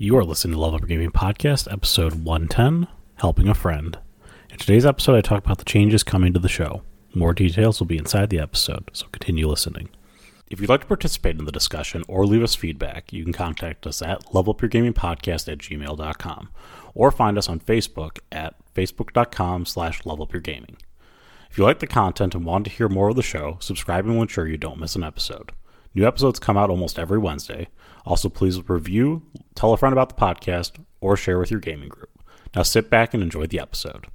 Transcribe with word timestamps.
You 0.00 0.16
are 0.16 0.22
listening 0.22 0.54
to 0.54 0.60
Level 0.60 0.76
Up 0.76 0.82
Your 0.82 0.86
Gaming 0.90 1.10
Podcast, 1.10 1.72
episode 1.72 2.22
110 2.24 2.86
Helping 3.16 3.48
a 3.48 3.54
Friend. 3.54 3.98
In 4.48 4.56
today's 4.56 4.86
episode, 4.86 5.16
I 5.16 5.20
talk 5.22 5.44
about 5.44 5.58
the 5.58 5.64
changes 5.64 6.04
coming 6.04 6.32
to 6.32 6.38
the 6.38 6.48
show. 6.48 6.82
More 7.14 7.34
details 7.34 7.80
will 7.80 7.88
be 7.88 7.98
inside 7.98 8.30
the 8.30 8.38
episode, 8.38 8.90
so 8.92 9.08
continue 9.10 9.48
listening. 9.48 9.88
If 10.46 10.60
you'd 10.60 10.70
like 10.70 10.82
to 10.82 10.86
participate 10.86 11.36
in 11.36 11.46
the 11.46 11.50
discussion 11.50 12.04
or 12.06 12.26
leave 12.26 12.44
us 12.44 12.54
feedback, 12.54 13.12
you 13.12 13.24
can 13.24 13.32
contact 13.32 13.88
us 13.88 14.00
at 14.00 14.24
levelupyourgamingpodcast 14.26 15.50
at 15.50 15.58
gmail.com 15.58 16.48
or 16.94 17.10
find 17.10 17.36
us 17.36 17.48
on 17.48 17.58
Facebook 17.58 18.18
at 18.30 18.54
facebook.com 18.76 19.66
slash 19.66 20.02
levelupyourgaming. 20.02 20.76
If 21.50 21.58
you 21.58 21.64
like 21.64 21.80
the 21.80 21.88
content 21.88 22.36
and 22.36 22.44
want 22.44 22.66
to 22.66 22.70
hear 22.70 22.88
more 22.88 23.08
of 23.08 23.16
the 23.16 23.22
show, 23.24 23.56
subscribing 23.58 24.14
will 24.14 24.22
ensure 24.22 24.46
you 24.46 24.58
don't 24.58 24.78
miss 24.78 24.94
an 24.94 25.02
episode. 25.02 25.50
New 25.98 26.06
episodes 26.06 26.38
come 26.38 26.56
out 26.56 26.70
almost 26.70 26.96
every 26.96 27.18
Wednesday. 27.18 27.66
Also, 28.06 28.28
please 28.28 28.68
review, 28.68 29.26
tell 29.56 29.72
a 29.72 29.76
friend 29.76 29.92
about 29.92 30.10
the 30.10 30.14
podcast, 30.14 30.78
or 31.00 31.16
share 31.16 31.40
with 31.40 31.50
your 31.50 31.58
gaming 31.58 31.88
group. 31.88 32.22
Now 32.54 32.62
sit 32.62 32.88
back 32.88 33.14
and 33.14 33.20
enjoy 33.20 33.48
the 33.48 33.58
episode. 33.58 34.06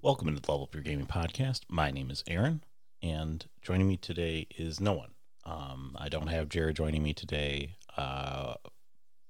Welcome 0.00 0.34
to 0.34 0.40
the 0.40 0.50
Level 0.50 0.64
Up 0.64 0.74
Your 0.74 0.82
Gaming 0.82 1.04
Podcast. 1.04 1.64
My 1.68 1.90
name 1.90 2.10
is 2.10 2.24
Aaron, 2.26 2.64
and 3.02 3.44
joining 3.60 3.86
me 3.86 3.98
today 3.98 4.46
is 4.56 4.80
no 4.80 4.94
one. 4.94 5.10
Um, 5.44 5.94
I 5.98 6.08
don't 6.08 6.28
have 6.28 6.48
Jared 6.48 6.76
joining 6.76 7.02
me 7.02 7.12
today. 7.12 7.76
Uh, 7.98 8.54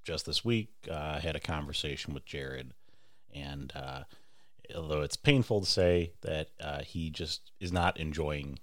just 0.05 0.25
this 0.25 0.45
week, 0.45 0.69
uh, 0.89 1.15
I 1.17 1.19
had 1.19 1.35
a 1.35 1.41
conversation 1.41 2.13
with 2.13 2.23
Jared, 2.23 2.71
and 3.35 3.73
uh, 3.75 4.03
although 4.73 5.01
it's 5.01 5.17
painful 5.17 5.59
to 5.59 5.67
say 5.67 6.13
that 6.21 6.51
uh, 6.61 6.83
he 6.83 7.09
just 7.09 7.51
is 7.59 7.73
not 7.73 7.99
enjoying 7.99 8.59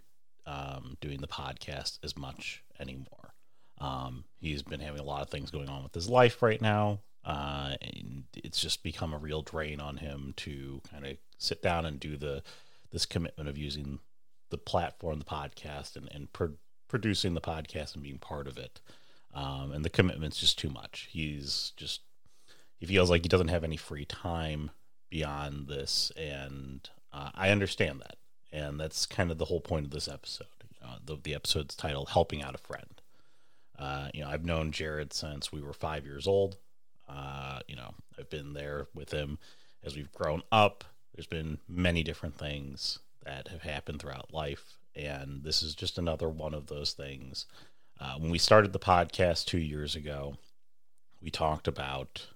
um, 0.49 0.97
doing 1.01 1.21
the 1.21 1.29
podcast 1.29 1.99
as 2.03 2.17
much 2.17 2.65
anymore. 2.81 3.35
Um, 3.81 4.25
he's 4.41 4.63
been 4.63 4.81
having 4.81 5.01
a 5.01 5.05
lot 5.05 5.23
of 5.23 5.29
things 5.29 5.51
going 5.51 5.69
on 5.69 5.83
with 5.83 5.95
his 5.95 6.09
life 6.09 6.43
right 6.43 6.61
now, 6.61 7.01
uh, 7.25 7.75
and 7.81 8.25
it's 8.35 8.61
just 8.61 8.83
become 8.83 9.13
a 9.13 9.19
real 9.19 9.43
drain 9.43 9.81
on 9.81 9.99
him 9.99 10.33
to 10.39 10.81
kind 10.91 11.07
of 11.07 11.17
sit 11.37 11.63
down 11.63 11.87
and 11.87 12.01
do 12.01 12.17
the 12.17 12.43
this 12.91 13.05
commitment 13.05 13.49
of 13.49 13.59
using 13.59 13.99
the 14.51 14.59
platform, 14.59 15.19
the 15.19 15.25
podcast, 15.25 15.95
and 15.97 16.09
and 16.13 16.33
pro- 16.33 16.57
producing 16.89 17.35
the 17.35 17.41
podcast 17.41 17.95
and 17.95 18.03
being 18.03 18.19
part 18.19 18.49
of 18.49 18.57
it. 18.57 18.81
Um, 19.35 19.73
and 19.73 19.85
the 19.85 19.91
commitment's 19.91 20.41
just 20.41 20.59
too 20.59 20.71
much. 20.71 21.09
He's 21.11 21.73
just 21.77 22.01
he 22.79 22.87
feels 22.87 23.11
like 23.11 23.23
he 23.23 23.29
doesn't 23.29 23.49
have 23.49 23.65
any 23.65 23.77
free 23.77 24.07
time 24.07 24.71
beyond 25.11 25.69
this, 25.69 26.11
and 26.17 26.89
uh, 27.13 27.31
I 27.35 27.51
understand 27.51 28.01
that, 28.01 28.17
and 28.53 28.79
that's 28.81 29.07
kind 29.07 29.31
of 29.31 29.39
the 29.39 29.47
whole 29.47 29.61
point 29.61 29.87
of 29.87 29.91
this 29.91 30.09
episode. 30.09 30.47
Uh, 30.85 30.97
the 31.05 31.17
the 31.23 31.35
episode's 31.35 31.75
titled 31.75 32.11
"Helping 32.11 32.43
Out 32.43 32.55
a 32.55 32.59
Friend." 32.59 33.01
Uh, 33.79 34.09
you 34.13 34.23
know, 34.23 34.29
I've 34.29 34.45
known 34.45 34.73
Jared 34.73 35.13
since 35.13 35.53
we 35.53 35.61
were 35.61 35.73
five 35.73 36.05
years 36.05 36.27
old. 36.27 36.57
Uh, 37.09 37.61
you 37.69 37.77
know, 37.77 37.95
I've 38.19 38.31
been 38.31 38.53
there 38.53 38.89
with 38.95 39.13
him 39.13 39.39
as 39.85 39.97
we've 39.97 40.13
grown 40.13 40.43
up. 40.51 40.85
There's 41.15 41.27
been 41.27 41.59
many 41.69 42.03
different 42.03 42.37
things 42.37 42.99
that 43.25 43.49
have 43.49 43.63
happened 43.63 44.01
throughout 44.01 44.33
life, 44.33 44.79
and 44.95 45.43
this 45.43 45.63
is 45.63 45.75
just 45.75 45.99
another 45.99 46.29
one 46.29 46.55
of 46.55 46.67
those 46.67 46.93
things. 46.93 47.47
Uh, 48.01 48.15
when 48.19 48.31
we 48.31 48.39
started 48.39 48.73
the 48.73 48.79
podcast 48.79 49.47
two 49.47 49.59
years 49.59 49.97
ago, 49.97 50.37
we 51.21 51.31
talked 51.31 51.67
about, 51.67 52.27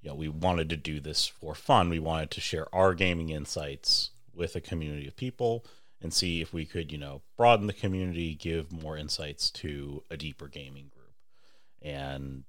you 0.00 0.08
know, 0.08 0.14
we 0.14 0.28
wanted 0.28 0.68
to 0.70 0.76
do 0.76 1.00
this 1.00 1.26
for 1.26 1.54
fun. 1.54 1.88
We 1.90 1.98
wanted 1.98 2.30
to 2.32 2.40
share 2.40 2.72
our 2.74 2.94
gaming 2.94 3.30
insights 3.30 4.10
with 4.36 4.56
a 4.56 4.60
community 4.60 5.06
of 5.06 5.16
people 5.16 5.64
and 6.00 6.12
see 6.12 6.40
if 6.40 6.52
we 6.52 6.64
could, 6.64 6.92
you 6.92 6.98
know, 6.98 7.22
broaden 7.36 7.66
the 7.66 7.72
community, 7.72 8.34
give 8.34 8.72
more 8.72 8.96
insights 8.96 9.50
to 9.50 10.02
a 10.10 10.16
deeper 10.16 10.48
gaming 10.48 10.88
group. 10.88 11.14
And 11.80 12.44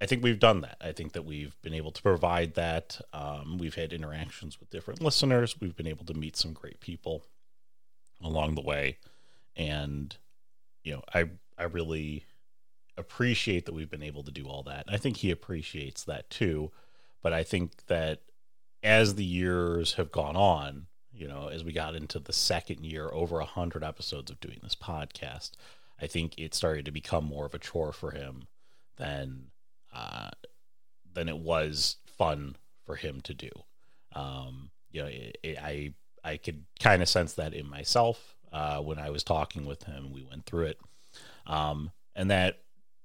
I 0.00 0.06
think 0.06 0.22
we've 0.22 0.38
done 0.38 0.60
that. 0.60 0.76
I 0.80 0.92
think 0.92 1.12
that 1.12 1.24
we've 1.24 1.60
been 1.62 1.74
able 1.74 1.90
to 1.92 2.02
provide 2.02 2.54
that. 2.54 3.00
Um, 3.12 3.58
we've 3.58 3.74
had 3.74 3.92
interactions 3.92 4.60
with 4.60 4.70
different 4.70 5.00
listeners. 5.00 5.56
We've 5.60 5.76
been 5.76 5.86
able 5.86 6.04
to 6.06 6.14
meet 6.14 6.36
some 6.36 6.52
great 6.52 6.80
people 6.80 7.24
along 8.22 8.54
the 8.54 8.62
way, 8.62 8.98
and 9.56 10.16
you 10.84 10.92
know, 10.92 11.02
I 11.14 11.30
I 11.58 11.64
really 11.64 12.24
appreciate 12.98 13.66
that 13.66 13.74
we've 13.74 13.90
been 13.90 14.02
able 14.02 14.22
to 14.24 14.30
do 14.30 14.46
all 14.46 14.62
that. 14.64 14.84
I 14.88 14.96
think 14.96 15.18
he 15.18 15.30
appreciates 15.30 16.04
that 16.04 16.30
too. 16.30 16.70
But 17.22 17.32
I 17.32 17.42
think 17.42 17.86
that 17.86 18.20
as 18.86 19.16
the 19.16 19.24
years 19.24 19.94
have 19.94 20.12
gone 20.12 20.36
on, 20.36 20.86
you 21.12 21.26
know, 21.26 21.48
as 21.48 21.64
we 21.64 21.72
got 21.72 21.96
into 21.96 22.20
the 22.20 22.32
second 22.32 22.84
year, 22.84 23.10
over 23.12 23.40
a 23.40 23.44
hundred 23.44 23.82
episodes 23.82 24.30
of 24.30 24.38
doing 24.38 24.60
this 24.62 24.76
podcast, 24.76 25.50
I 26.00 26.06
think 26.06 26.38
it 26.38 26.54
started 26.54 26.84
to 26.84 26.92
become 26.92 27.24
more 27.24 27.46
of 27.46 27.54
a 27.54 27.58
chore 27.58 27.92
for 27.92 28.12
him 28.12 28.46
than 28.96 29.46
uh, 29.92 30.30
than 31.12 31.28
it 31.28 31.38
was 31.38 31.96
fun 32.06 32.54
for 32.84 32.94
him 32.94 33.20
to 33.22 33.34
do. 33.34 33.50
Um, 34.14 34.70
you 34.92 35.02
know, 35.02 35.08
it, 35.08 35.38
it, 35.42 35.58
I 35.58 35.94
I 36.22 36.36
could 36.36 36.62
kind 36.78 37.02
of 37.02 37.08
sense 37.08 37.32
that 37.34 37.54
in 37.54 37.68
myself 37.68 38.36
uh, 38.52 38.78
when 38.78 39.00
I 39.00 39.10
was 39.10 39.24
talking 39.24 39.66
with 39.66 39.82
him. 39.82 40.12
We 40.12 40.22
went 40.22 40.46
through 40.46 40.66
it, 40.66 40.78
um, 41.48 41.90
and 42.14 42.30
that 42.30 42.58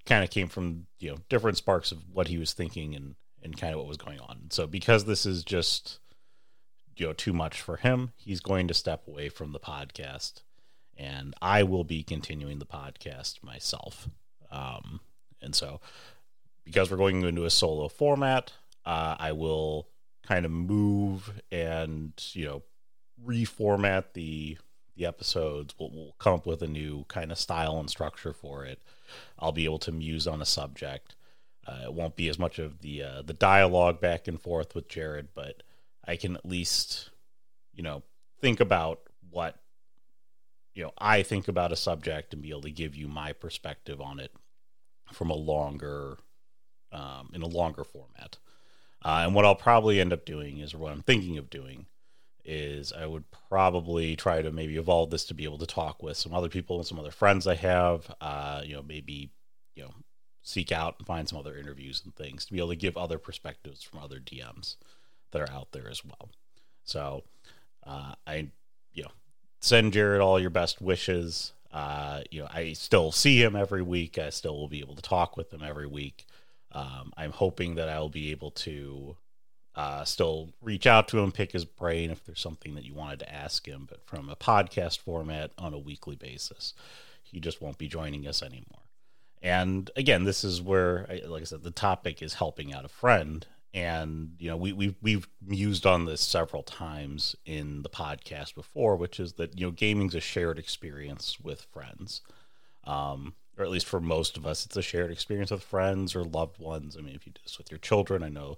kind 0.06 0.24
of 0.24 0.30
came 0.30 0.48
from 0.48 0.86
you 1.00 1.10
know 1.10 1.18
different 1.28 1.58
sparks 1.58 1.92
of 1.92 2.04
what 2.14 2.28
he 2.28 2.38
was 2.38 2.54
thinking 2.54 2.96
and 2.96 3.16
and 3.44 3.58
kind 3.58 3.74
of 3.74 3.80
what 3.80 3.88
was 3.88 3.98
going 3.98 4.20
on. 4.20 4.48
So 4.50 4.68
because 4.68 5.06
this 5.06 5.26
is 5.26 5.44
just 5.44 6.00
you 6.98 7.08
know 7.08 7.14
too 7.14 7.34
much 7.34 7.62
for 7.62 7.78
him, 7.78 8.14
he's 8.18 8.40
going 8.40 8.68
to 8.68 8.74
step 8.74 9.08
away 9.08 9.30
from 9.30 9.52
the 9.52 9.60
podcast, 9.60 10.42
and 10.98 11.34
I 11.42 11.64
will 11.64 11.84
be 11.84 12.04
continuing 12.04 12.60
the 12.60 12.66
podcast 12.66 13.44
myself. 13.44 14.08
Um, 14.52 15.00
and 15.42 15.56
so 15.56 15.80
because 16.66 16.92
we're 16.92 16.98
going 16.98 17.22
into 17.24 17.46
a 17.46 17.50
solo 17.50 17.88
format, 17.88 18.54
uh, 18.86 19.16
I 19.18 19.32
will 19.32 19.88
kind 20.28 20.46
of 20.46 20.52
move 20.52 21.42
and 21.52 22.14
you 22.34 22.46
know 22.46 22.64
reformat 23.26 24.14
the 24.14 24.58
the 24.96 25.06
episodes. 25.06 25.74
We'll, 25.80 25.92
we'll 25.92 26.16
come 26.20 26.36
up 26.36 26.46
with 26.46 26.62
a 26.62 26.68
new 26.68 27.06
kind 27.08 27.32
of 27.32 27.38
style 27.38 27.80
and 27.80 27.90
structure 27.90 28.34
for 28.34 28.66
it. 28.66 28.82
I'll 29.40 29.52
be 29.52 29.66
able 29.66 29.80
to 29.80 29.92
muse 29.92 30.28
on 30.28 30.42
a 30.42 30.46
subject. 30.46 31.16
Uh, 31.68 31.82
it 31.86 31.94
won't 31.94 32.16
be 32.16 32.28
as 32.28 32.40
much 32.40 32.60
of 32.60 32.80
the 32.80 33.04
uh, 33.04 33.22
the 33.22 33.34
dialogue 33.34 34.02
back 34.02 34.28
and 34.28 34.42
forth 34.42 34.74
with 34.74 34.88
Jared, 34.88 35.30
but 35.36 35.64
I 36.06 36.16
can 36.16 36.36
at 36.36 36.46
least, 36.46 37.12
you 37.74 37.84
know, 37.84 38.04
think 38.40 38.60
about 38.60 39.02
what, 39.30 39.60
you 40.74 40.84
know, 40.84 40.92
I 40.98 41.22
think 41.22 41.48
about 41.48 41.72
a 41.72 41.76
subject 41.76 42.34
and 42.34 42.42
be 42.42 42.50
able 42.50 42.62
to 42.62 42.72
give 42.72 42.96
you 42.96 43.08
my 43.08 43.34
perspective 43.34 44.02
on 44.02 44.20
it 44.20 44.32
from 45.14 45.30
a 45.30 45.36
longer, 45.36 46.18
um, 46.92 47.30
in 47.34 47.44
a 47.44 47.48
longer 47.48 47.84
format. 47.84 48.38
Uh, 49.04 49.24
and 49.26 49.36
what 49.36 49.46
I'll 49.46 49.56
probably 49.56 50.00
end 50.00 50.14
up 50.14 50.26
doing 50.26 50.60
is, 50.60 50.76
what 50.76 50.92
I'm 50.92 51.02
thinking 51.02 51.38
of 51.38 51.50
doing, 51.50 51.86
is 52.44 52.92
I 52.92 53.06
would 53.06 53.26
probably 53.50 54.16
try 54.16 54.42
to 54.42 54.52
maybe 54.52 54.78
evolve 54.78 55.12
this 55.12 55.26
to 55.26 55.34
be 55.34 55.44
able 55.44 55.60
to 55.60 55.68
talk 55.68 56.02
with 56.02 56.18
some 56.18 56.34
other 56.34 56.50
people 56.50 56.78
and 56.78 56.88
some 56.88 57.00
other 57.00 57.12
friends 57.12 57.46
I 57.46 57.56
have. 57.56 58.14
Uh, 58.20 58.62
you 58.64 58.76
know, 58.76 58.84
maybe 58.84 59.32
you 59.76 59.84
know 59.84 59.92
seek 60.44 60.72
out 60.72 60.96
and 60.98 61.08
find 61.08 61.28
some 61.28 61.40
other 61.40 61.56
interviews 61.56 62.02
and 62.04 62.16
things 62.16 62.46
to 62.46 62.54
be 62.54 62.60
able 62.60 62.70
to 62.70 62.76
give 62.76 62.98
other 62.98 63.18
perspectives 63.18 63.84
from 63.84 64.00
other 64.00 64.20
DMs 64.20 64.76
that 65.32 65.42
are 65.42 65.52
out 65.52 65.72
there 65.72 65.90
as 65.90 66.04
well. 66.04 66.30
So 66.84 67.24
uh, 67.86 68.14
I, 68.26 68.48
you 68.94 69.04
know, 69.04 69.12
send 69.60 69.94
Jared 69.94 70.22
all 70.22 70.40
your 70.40 70.50
best 70.50 70.82
wishes. 70.82 71.54
Uh, 71.72 72.22
you 72.32 72.42
know, 72.42 72.48
I 72.52 72.74
still 72.74 73.12
see 73.12 73.42
him 73.42 73.56
every 73.56 73.82
week. 73.82 74.18
I 74.18 74.30
still 74.30 74.58
will 74.58 74.68
be 74.68 74.80
able 74.80 74.96
to 74.96 75.02
talk 75.02 75.38
with 75.38 75.54
him 75.54 75.62
every 75.64 75.88
week. 75.88 76.26
Um, 76.74 77.14
I'm 77.18 77.32
hoping 77.32 77.76
that 77.76 77.90
I'll 77.90 78.10
be 78.10 78.32
able 78.32 78.52
to 78.52 79.16
uh, 79.76 80.04
still 80.04 80.50
reach 80.62 80.86
out 80.86 81.08
to 81.10 81.20
him, 81.20 81.32
pick 81.32 81.52
his 81.52 81.66
brain 81.66 82.12
if 82.12 82.24
there's 82.26 82.42
something 82.42 82.76
that 82.76 82.86
you 82.86 82.94
wanted 82.94 83.20
to 83.20 83.34
ask 83.34 83.68
him, 83.68 83.88
but 83.90 84.06
from 84.06 84.30
a 84.30 84.36
podcast 84.36 85.00
format 85.00 85.52
on 85.58 85.74
a 85.74 85.80
weekly 85.80 86.16
basis. 86.16 86.74
He 87.24 87.40
just 87.40 87.62
won't 87.62 87.78
be 87.78 87.88
joining 87.88 88.28
us 88.28 88.42
anymore. 88.42 88.82
And 89.42 89.90
again, 89.96 90.24
this 90.24 90.44
is 90.44 90.62
where, 90.62 91.08
like 91.26 91.42
I 91.42 91.46
said, 91.46 91.64
the 91.64 91.72
topic 91.72 92.22
is 92.22 92.36
helping 92.36 92.74
out 92.74 92.86
a 92.86 92.90
friend 92.90 93.46
and 93.74 94.36
you 94.38 94.50
know 94.50 94.58
we 94.58 94.74
we've 94.74 94.96
we've 95.02 95.28
used 95.48 95.86
on 95.86 96.06
this 96.06 96.22
several 96.22 96.64
times 96.64 97.36
in 97.46 97.84
the 97.84 97.90
podcast 97.90 98.56
before, 98.56 98.96
which 98.96 99.20
is 99.20 99.34
that 99.34 99.58
you 99.58 99.66
know 99.66 99.72
gaming's 99.72 100.16
a 100.16 100.20
shared 100.20 100.60
experience 100.60 101.40
with 101.40 101.62
friends, 101.72 102.22
um, 102.84 103.34
or 103.58 103.64
at 103.64 103.72
least 103.72 103.86
for 103.86 104.02
most 104.02 104.38
of 104.38 104.46
us, 104.46 104.66
it's 104.66 104.76
a 104.76 104.82
shared 104.82 105.12
experience 105.12 105.52
with 105.52 105.64
friends 105.64 106.16
or 106.16 106.24
loved 106.24 106.60
ones. 106.60 106.98
I 106.98 107.02
mean, 107.02 107.16
if 107.16 107.26
you 107.26 107.32
do 107.32 107.42
this 107.44 107.58
with 107.58 107.72
your 107.72 107.78
children, 107.78 108.24
I 108.24 108.30
know 108.30 108.58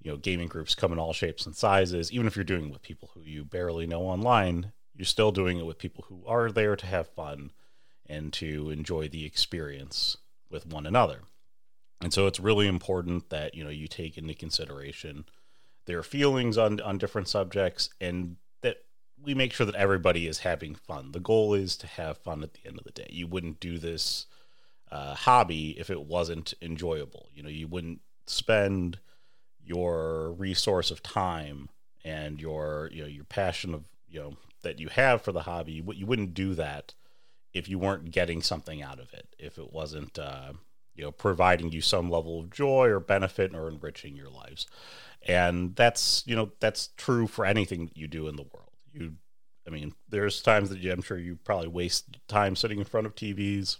you 0.00 0.12
know 0.12 0.16
gaming 0.16 0.48
groups 0.48 0.74
come 0.74 0.92
in 0.92 0.98
all 0.98 1.12
shapes 1.12 1.46
and 1.46 1.56
sizes. 1.56 2.12
Even 2.12 2.26
if 2.26 2.36
you're 2.36 2.44
doing 2.44 2.66
it 2.66 2.72
with 2.72 2.82
people 2.82 3.10
who 3.14 3.22
you 3.22 3.44
barely 3.44 3.86
know 3.86 4.02
online, 4.02 4.72
you're 4.94 5.04
still 5.04 5.32
doing 5.32 5.58
it 5.58 5.66
with 5.66 5.78
people 5.78 6.04
who 6.08 6.22
are 6.26 6.52
there 6.52 6.76
to 6.76 6.86
have 6.86 7.08
fun 7.08 7.50
and 8.06 8.32
to 8.34 8.70
enjoy 8.70 9.08
the 9.08 9.24
experience 9.24 10.16
with 10.50 10.66
one 10.66 10.86
another. 10.86 11.20
And 12.00 12.12
so 12.12 12.26
it's 12.26 12.40
really 12.40 12.68
important 12.68 13.30
that, 13.30 13.54
you 13.54 13.64
know, 13.64 13.70
you 13.70 13.88
take 13.88 14.18
into 14.18 14.34
consideration 14.34 15.24
their 15.86 16.02
feelings 16.02 16.58
on, 16.58 16.80
on 16.80 16.98
different 16.98 17.28
subjects 17.28 17.90
and 18.00 18.36
that 18.62 18.78
we 19.22 19.34
make 19.34 19.52
sure 19.52 19.66
that 19.66 19.74
everybody 19.74 20.26
is 20.26 20.40
having 20.40 20.74
fun. 20.74 21.12
The 21.12 21.20
goal 21.20 21.54
is 21.54 21.76
to 21.78 21.86
have 21.86 22.18
fun 22.18 22.42
at 22.42 22.54
the 22.54 22.66
end 22.66 22.78
of 22.78 22.84
the 22.84 22.90
day. 22.90 23.08
You 23.10 23.26
wouldn't 23.26 23.60
do 23.60 23.78
this 23.78 24.26
uh, 24.90 25.14
hobby 25.14 25.76
if 25.78 25.90
it 25.90 26.04
wasn't 26.04 26.54
enjoyable. 26.60 27.28
You 27.34 27.42
know, 27.42 27.48
you 27.48 27.68
wouldn't 27.68 28.00
spend 28.26 28.98
your 29.64 30.32
resource 30.32 30.90
of 30.90 31.02
time 31.02 31.68
and 32.04 32.40
your 32.40 32.90
you 32.92 33.02
know 33.02 33.08
your 33.08 33.24
passion 33.24 33.72
of 33.72 33.84
you 34.08 34.20
know 34.20 34.36
that 34.62 34.78
you 34.78 34.88
have 34.88 35.22
for 35.22 35.32
the 35.32 35.42
hobby. 35.42 35.72
You, 35.72 35.84
you 35.94 36.06
wouldn't 36.06 36.34
do 36.34 36.54
that 36.54 36.94
if 37.54 37.68
you 37.68 37.78
weren't 37.78 38.10
getting 38.10 38.42
something 38.42 38.82
out 38.82 38.98
of 38.98 39.12
it. 39.14 39.28
If 39.38 39.58
it 39.58 39.72
wasn't 39.72 40.18
uh, 40.18 40.52
you 40.94 41.04
know 41.04 41.12
providing 41.12 41.72
you 41.72 41.80
some 41.80 42.10
level 42.10 42.40
of 42.40 42.50
joy 42.50 42.88
or 42.88 43.00
benefit 43.00 43.54
or 43.54 43.68
enriching 43.68 44.16
your 44.16 44.28
lives, 44.28 44.66
and 45.26 45.74
that's 45.76 46.22
you 46.26 46.36
know 46.36 46.50
that's 46.60 46.88
true 46.96 47.26
for 47.26 47.46
anything 47.46 47.86
that 47.86 47.96
you 47.96 48.08
do 48.08 48.28
in 48.28 48.36
the 48.36 48.42
world. 48.42 48.72
You 48.92 49.14
I 49.66 49.70
mean, 49.70 49.94
there's 50.08 50.42
times 50.42 50.68
that 50.70 50.78
you, 50.78 50.92
I'm 50.92 51.02
sure 51.02 51.18
you 51.18 51.36
probably 51.36 51.68
waste 51.68 52.18
time 52.28 52.54
sitting 52.56 52.78
in 52.78 52.84
front 52.84 53.06
of 53.06 53.14
TVs 53.14 53.78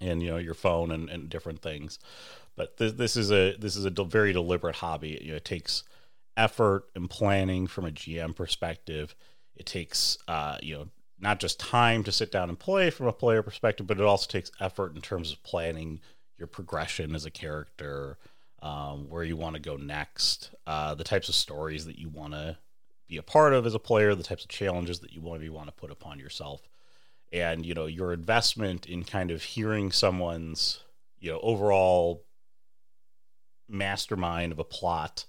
and 0.00 0.22
you 0.22 0.30
know 0.30 0.38
your 0.38 0.54
phone 0.54 0.90
and, 0.90 1.08
and 1.10 1.28
different 1.28 1.60
things. 1.60 1.98
But 2.56 2.76
this, 2.76 2.92
this 2.92 3.16
is 3.16 3.30
a 3.30 3.56
this 3.56 3.76
is 3.76 3.84
a 3.84 3.90
very 3.90 4.32
deliberate 4.32 4.76
hobby. 4.76 5.18
You 5.22 5.32
know, 5.32 5.36
it 5.36 5.44
takes 5.44 5.84
effort 6.36 6.84
and 6.94 7.10
planning 7.10 7.66
from 7.66 7.84
a 7.84 7.90
GM 7.90 8.34
perspective. 8.34 9.14
It 9.54 9.66
takes 9.66 10.18
uh, 10.26 10.58
you 10.62 10.74
know 10.74 10.88
not 11.20 11.40
just 11.40 11.58
time 11.58 12.04
to 12.04 12.12
sit 12.12 12.30
down 12.30 12.48
and 12.48 12.58
play 12.58 12.90
from 12.90 13.06
a 13.06 13.12
player 13.12 13.42
perspective, 13.42 13.86
but 13.86 13.98
it 13.98 14.04
also 14.04 14.26
takes 14.28 14.50
effort 14.60 14.94
in 14.94 15.02
terms 15.02 15.32
of 15.32 15.42
planning 15.42 16.00
your 16.36 16.46
progression 16.46 17.14
as 17.14 17.24
a 17.24 17.30
character, 17.30 18.18
um, 18.62 19.08
where 19.08 19.24
you 19.24 19.36
want 19.36 19.54
to 19.54 19.60
go 19.60 19.76
next, 19.76 20.50
uh, 20.66 20.94
the 20.94 21.04
types 21.04 21.28
of 21.28 21.34
stories 21.34 21.86
that 21.86 21.98
you 21.98 22.08
want 22.08 22.32
to 22.32 22.56
be 23.08 23.16
a 23.16 23.22
part 23.22 23.52
of 23.52 23.66
as 23.66 23.74
a 23.74 23.78
player, 23.78 24.14
the 24.14 24.22
types 24.22 24.44
of 24.44 24.50
challenges 24.50 25.00
that 25.00 25.12
you 25.12 25.20
want 25.20 25.42
to 25.42 25.48
want 25.48 25.66
to 25.66 25.72
put 25.72 25.90
upon 25.90 26.18
yourself. 26.18 26.68
And 27.32 27.66
you 27.66 27.74
know 27.74 27.86
your 27.86 28.12
investment 28.12 28.86
in 28.86 29.04
kind 29.04 29.30
of 29.30 29.42
hearing 29.42 29.92
someone's 29.92 30.82
you 31.20 31.30
know 31.30 31.40
overall 31.42 32.24
mastermind 33.68 34.50
of 34.52 34.58
a 34.58 34.64
plot 34.64 35.26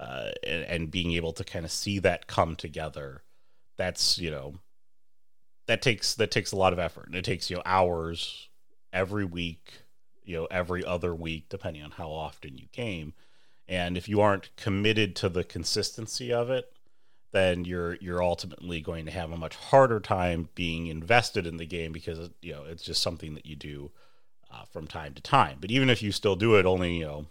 uh, 0.00 0.30
and, 0.46 0.64
and 0.64 0.90
being 0.90 1.12
able 1.12 1.32
to 1.32 1.44
kind 1.44 1.64
of 1.64 1.70
see 1.70 1.98
that 1.98 2.26
come 2.26 2.56
together 2.56 3.22
that's 3.76 4.18
you 4.18 4.30
know 4.30 4.54
that 5.66 5.82
takes 5.82 6.14
that 6.14 6.30
takes 6.30 6.52
a 6.52 6.56
lot 6.56 6.72
of 6.72 6.78
effort 6.78 7.06
and 7.06 7.14
it 7.14 7.24
takes 7.24 7.50
you 7.50 7.56
know 7.56 7.62
hours 7.64 8.48
every 8.92 9.24
week 9.24 9.72
you 10.24 10.36
know 10.36 10.46
every 10.50 10.84
other 10.84 11.14
week 11.14 11.48
depending 11.48 11.82
on 11.82 11.92
how 11.92 12.10
often 12.10 12.58
you 12.58 12.66
came. 12.72 13.12
and 13.68 13.96
if 13.96 14.08
you 14.08 14.20
aren't 14.20 14.54
committed 14.56 15.16
to 15.16 15.28
the 15.28 15.44
consistency 15.44 16.32
of 16.32 16.50
it 16.50 16.72
then 17.32 17.64
you're 17.64 17.96
you're 17.96 18.22
ultimately 18.22 18.80
going 18.80 19.04
to 19.04 19.10
have 19.12 19.30
a 19.30 19.36
much 19.36 19.56
harder 19.56 20.00
time 20.00 20.48
being 20.54 20.86
invested 20.86 21.46
in 21.46 21.58
the 21.58 21.66
game 21.66 21.92
because 21.92 22.30
you 22.40 22.52
know 22.52 22.64
it's 22.64 22.82
just 22.82 23.02
something 23.02 23.34
that 23.34 23.44
you 23.46 23.54
do 23.54 23.90
uh, 24.50 24.64
from 24.64 24.86
time 24.86 25.12
to 25.14 25.22
time. 25.22 25.58
But 25.60 25.70
even 25.70 25.90
if 25.90 26.02
you 26.02 26.12
still 26.12 26.36
do 26.36 26.56
it 26.56 26.66
only 26.66 26.98
you 26.98 27.04
know 27.04 27.26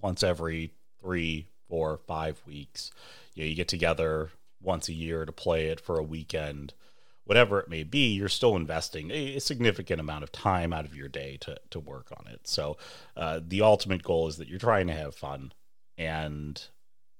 once 0.00 0.22
every 0.22 0.72
three, 1.00 1.48
four, 1.68 1.98
five 2.06 2.40
weeks, 2.46 2.90
you 3.34 3.44
know, 3.44 3.48
you 3.48 3.54
get 3.54 3.68
together 3.68 4.30
once 4.60 4.88
a 4.88 4.94
year 4.94 5.24
to 5.24 5.32
play 5.32 5.66
it 5.66 5.80
for 5.80 5.98
a 5.98 6.02
weekend, 6.02 6.72
whatever 7.32 7.58
it 7.58 7.70
may 7.70 7.82
be, 7.82 8.12
you're 8.12 8.28
still 8.28 8.56
investing 8.56 9.10
a, 9.10 9.38
significant 9.38 9.98
amount 9.98 10.22
of 10.22 10.30
time 10.30 10.70
out 10.70 10.84
of 10.84 10.94
your 10.94 11.08
day 11.08 11.38
to 11.40 11.56
to 11.70 11.80
work 11.80 12.12
on 12.18 12.30
it. 12.30 12.46
So 12.46 12.76
uh, 13.16 13.40
the 13.42 13.62
ultimate 13.62 14.02
goal 14.02 14.28
is 14.28 14.36
that 14.36 14.48
you're 14.48 14.58
trying 14.58 14.86
to 14.88 14.92
have 14.92 15.14
fun, 15.14 15.54
and 15.96 16.62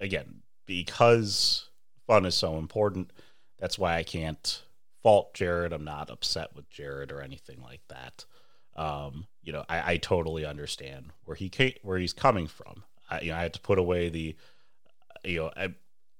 again, 0.01 0.43
because 0.67 1.71
fun 2.07 2.27
is 2.27 2.35
so 2.35 2.59
important. 2.59 3.11
That's 3.59 3.79
why 3.79 3.97
I 3.97 4.03
can't 4.03 4.63
fault 5.03 5.33
Jared. 5.33 5.73
I'm 5.73 5.85
not 5.85 6.11
upset 6.11 6.55
with 6.55 6.69
Jared 6.69 7.11
or 7.11 7.23
anything 7.23 7.63
like 7.63 7.81
that. 7.89 8.27
Um, 8.77 9.29
you 9.43 9.55
know, 9.55 9.65
I, 9.67 9.93
I 9.93 9.97
totally 9.97 10.45
understand 10.45 11.07
where 11.25 11.37
he 11.37 11.49
came, 11.49 11.73
where 11.83 11.97
he's 11.97 12.13
coming 12.13 12.49
from. 12.49 12.85
I, 13.09 13.23
you 13.23 13.31
know, 13.31 13.39
I 13.39 13.41
had 13.41 13.55
to 13.55 13.61
put 13.61 13.79
away 13.79 14.11
the, 14.11 14.37
you 15.25 15.39
know, 15.39 15.51
I, 15.57 15.75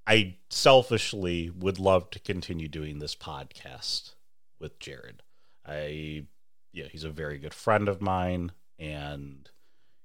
I 0.07 0.37
selfishly 0.51 1.51
would 1.51 1.79
love 1.79 2.11
to 2.11 2.19
continue 2.19 2.69
doing 2.69 2.99
this 2.99 3.15
podcast 3.15 4.15
with 4.59 4.79
Jared. 4.79 5.23
I, 5.67 6.25
yeah, 6.73 6.87
he's 6.91 7.05
a 7.05 7.11
very 7.11 7.39
good 7.39 7.55
friend 7.55 7.89
of 7.89 8.03
mine, 8.03 8.53
and 8.79 9.49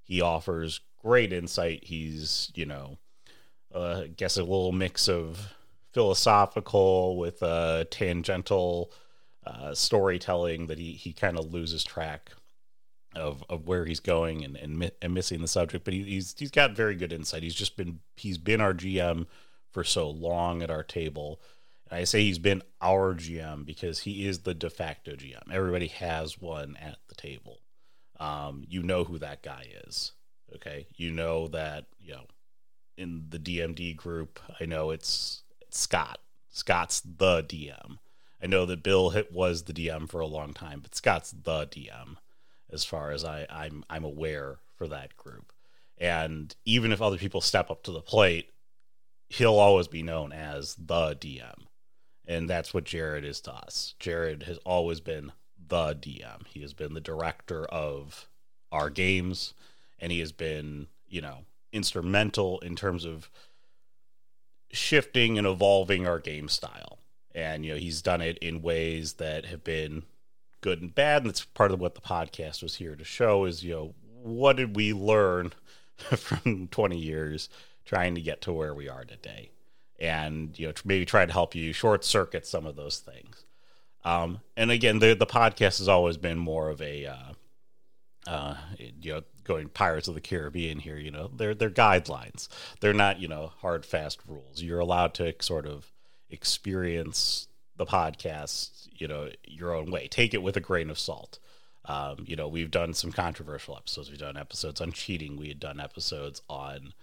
he 0.04 0.22
offers 0.22 0.82
great 1.02 1.34
insight. 1.34 1.86
He's, 1.86 2.52
you 2.54 2.66
know, 2.66 2.98
uh, 3.74 4.02
I 4.04 4.08
guess 4.08 4.38
a 4.38 4.42
little 4.42 4.72
mix 4.72 5.08
of 5.08 5.54
philosophical 5.94 7.18
with 7.18 7.42
a 7.42 7.88
tangential 7.90 8.92
uh, 9.46 9.74
storytelling 9.74 10.68
that 10.68 10.78
he, 10.78 10.92
he 10.92 11.12
kind 11.12 11.40
of 11.40 11.52
loses 11.52 11.84
track 11.84 12.32
of, 13.16 13.44
of 13.50 13.68
where 13.68 13.86
he's 13.86 14.00
going 14.00 14.44
and, 14.44 14.56
and, 14.58 14.78
mi- 14.78 14.92
and 15.02 15.14
missing 15.14 15.42
the 15.42 15.48
subject. 15.48 15.86
But 15.86 15.96
he, 15.96 16.04
he's 16.04 16.36
he's 16.38 16.52
got 16.52 16.76
very 16.76 16.96
good 16.96 17.12
insight. 17.12 17.44
He's 17.44 17.56
just 17.56 17.78
been 17.78 18.00
he's 18.16 18.38
been 18.38 18.62
our 18.62 18.74
GM 18.74 19.26
for 19.78 19.84
so 19.84 20.10
long 20.10 20.64
at 20.64 20.72
our 20.72 20.82
table. 20.82 21.40
And 21.88 22.00
I 22.00 22.04
say 22.04 22.24
he's 22.24 22.40
been 22.40 22.64
our 22.82 23.14
GM 23.14 23.64
because 23.64 24.00
he 24.00 24.26
is 24.26 24.40
the 24.40 24.56
de 24.56 24.72
facto 24.72 25.12
GM. 25.12 25.52
Everybody 25.52 25.86
has 25.86 26.42
one 26.42 26.76
at 26.82 26.98
the 27.10 27.14
table. 27.14 27.60
Um, 28.20 28.64
you 28.68 28.82
know 28.82 29.04
who 29.04 29.20
that 29.20 29.44
guy 29.44 29.68
is. 29.86 30.14
Okay, 30.56 30.88
you 30.96 31.12
know 31.12 31.48
that 31.50 31.86
you 32.00 32.14
know 32.14 32.24
in 32.98 33.26
the 33.30 33.38
D&D 33.38 33.94
group. 33.94 34.40
I 34.60 34.66
know 34.66 34.90
it's 34.90 35.44
Scott. 35.70 36.22
Scott's 36.50 37.02
the 37.02 37.44
DM. 37.44 38.00
I 38.42 38.48
know 38.48 38.66
that 38.66 38.82
Bill 38.82 39.14
was 39.32 39.66
the 39.66 39.74
DM 39.74 40.10
for 40.10 40.22
a 40.22 40.26
long 40.26 40.54
time, 40.54 40.80
but 40.80 40.96
Scott's 40.96 41.30
the 41.30 41.68
DM 41.68 42.16
as 42.72 42.84
far 42.84 43.12
as 43.12 43.24
I, 43.24 43.46
I'm 43.48 43.84
I'm 43.92 44.04
aware 44.04 44.58
for 44.76 44.88
that 44.88 45.16
group. 45.18 45.54
And 46.00 46.56
even 46.66 46.92
if 46.92 47.00
other 47.00 47.18
people 47.18 47.42
step 47.42 47.70
up 47.70 47.84
to 47.84 47.92
the 47.92 48.02
plate, 48.02 48.50
he'll 49.30 49.60
always 49.60 49.88
be 49.88 50.04
known 50.04 50.32
as 50.32 50.76
the 50.76 51.16
DM. 51.16 51.66
And 52.28 52.50
that's 52.50 52.74
what 52.74 52.84
Jared 52.84 53.24
is 53.24 53.40
to 53.42 53.54
us. 53.54 53.96
Jared 54.00 54.44
has 54.44 54.58
always 54.66 55.00
been 55.00 55.32
the 55.68 55.96
DM. 55.96 56.46
He 56.48 56.62
has 56.62 56.74
been 56.74 56.94
the 56.94 57.02
director 57.02 57.66
of 57.66 58.28
our 58.72 58.90
games 58.90 59.54
and 60.00 60.12
he 60.12 60.20
has 60.20 60.32
been, 60.32 60.88
you 61.08 61.22
know, 61.22 61.46
instrumental 61.72 62.60
in 62.60 62.76
terms 62.76 63.06
of 63.06 63.30
shifting 64.72 65.38
and 65.38 65.48
evolving 65.48 66.08
our 66.08 66.20
game 66.20 66.50
style. 66.50 67.00
And 67.34 67.66
you 67.66 67.74
know, 67.74 67.80
he's 67.80 68.02
done 68.02 68.22
it 68.22 68.38
in 68.40 68.62
ways 68.62 69.14
that 69.14 69.46
have 69.46 69.64
been 69.64 70.04
good 70.62 70.82
and 70.82 70.94
bad, 70.94 71.22
and 71.22 71.30
that's 71.30 71.46
part 71.46 71.72
of 71.72 71.80
what 71.80 71.96
the 71.96 72.02
podcast 72.02 72.64
was 72.64 72.76
here 72.76 72.96
to 72.96 73.04
show 73.04 73.46
is, 73.46 73.64
you 73.64 73.74
know, 73.74 73.94
what 74.24 74.58
did 74.58 74.76
we 74.76 74.92
learn 74.92 75.54
from 75.98 76.68
20 76.68 76.98
years 76.98 77.50
trying 77.88 78.14
to 78.16 78.22
get 78.22 78.42
to 78.44 78.54
where 78.54 78.74
we 78.74 78.88
are 78.88 79.04
today? 79.04 79.50
And 80.00 80.58
you 80.60 80.68
know, 80.68 80.74
maybe 80.86 81.06
try 81.06 81.26
to 81.26 81.34
help 81.34 81.56
you 81.56 81.74
short 81.74 82.06
circuit 82.06 82.46
some 82.46 82.68
of 82.68 82.76
those 82.76 83.00
things. 83.00 83.46
Um, 84.06 84.42
and 84.56 84.70
again, 84.70 85.00
the 85.00 85.16
the 85.16 85.26
podcast 85.26 85.80
has 85.80 85.88
always 85.88 86.18
been 86.18 86.38
more 86.38 86.70
of 86.70 86.82
a 86.82 87.08
uh, 87.08 87.34
uh, 88.28 88.56
you 88.78 89.14
know, 89.14 89.22
going 89.44 89.70
Pirates 89.70 90.08
of 90.08 90.14
the 90.14 90.22
Caribbean 90.22 90.80
here, 90.80 90.98
you 90.98 91.12
know, 91.12 91.32
they're 91.36 91.56
they're 91.56 91.70
guidelines. 91.70 92.48
They're 92.82 92.94
not, 92.94 93.20
you 93.20 93.28
know, 93.28 93.54
hard 93.60 93.86
fast 93.86 94.20
rules. 94.28 94.62
You're 94.62 94.80
allowed 94.80 95.14
to 95.16 95.34
sort 95.40 95.66
of 95.66 95.92
experience 96.30 97.48
the 97.78 97.86
podcast, 97.86 98.90
you 98.92 99.08
know, 99.08 99.30
your 99.46 99.74
own 99.74 99.92
way. 99.92 100.08
Take 100.08 100.34
it 100.34 100.44
with 100.44 100.58
a 100.58 100.62
grain 100.62 100.90
of 100.90 101.00
salt. 101.00 101.40
Um, 101.86 102.18
you 102.26 102.36
know, 102.36 102.50
we've 102.50 102.72
done 102.72 102.94
some 102.94 103.14
controversial 103.14 103.78
episodes. 103.78 104.10
We've 104.10 104.20
done 104.20 104.36
episodes 104.36 104.82
on 104.82 104.92
cheating. 104.92 105.38
We 105.38 105.48
had 105.48 105.60
done 105.60 105.80
episodes 105.80 106.42
on 106.50 106.94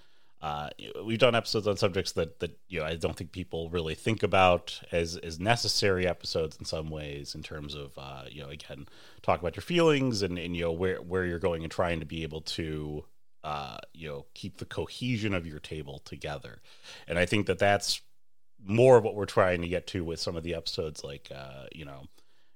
uh, 0.45 0.69
we've 1.03 1.19
done 1.19 1.35
episodes 1.35 1.67
on 1.67 1.75
subjects 1.79 2.13
that 2.13 2.39
that 2.41 2.59
you 2.69 2.79
know 2.79 2.85
I 2.85 2.97
don't 2.97 3.17
think 3.17 3.33
people 3.33 3.71
really 3.71 3.95
think 3.95 4.23
about 4.23 4.79
as 4.93 5.17
as 5.17 5.41
necessary 5.41 6.07
episodes 6.07 6.59
in 6.59 6.67
some 6.67 6.91
ways 6.91 7.35
in 7.35 7.43
terms 7.43 7.75
of 7.75 7.93
uh, 7.97 8.25
you 8.31 8.43
know 8.43 8.51
again 8.51 8.87
talk 9.23 9.41
about 9.41 9.57
your 9.57 9.63
feelings 9.63 10.21
and, 10.21 10.39
and 10.39 10.55
you 10.55 10.65
know 10.65 10.73
where 10.73 10.99
where 10.99 11.25
you're 11.25 11.39
going 11.39 11.63
and 11.63 11.73
trying 11.73 11.99
to 12.01 12.05
be 12.05 12.25
able 12.25 12.43
to 12.43 13.07
uh, 13.43 13.79
you 13.95 14.07
know 14.07 14.27
keep 14.35 14.59
the 14.59 14.67
cohesion 14.67 15.33
of 15.33 15.47
your 15.47 15.61
table 15.61 16.01
together, 16.05 16.61
and 17.09 17.19
I 17.19 17.25
think 17.25 17.47
that 17.47 17.59
that's 17.59 18.03
more 18.63 18.99
of 18.99 19.05
what 19.05 19.15
we're 19.15 19.25
trying 19.25 19.63
to 19.63 19.69
get 19.69 19.87
to 19.87 20.05
with 20.05 20.21
some 20.21 20.37
of 20.37 20.43
the 20.43 20.55
episodes 20.55 21.03
like 21.03 21.31
uh, 21.35 21.69
you 21.73 21.87
know 21.87 22.03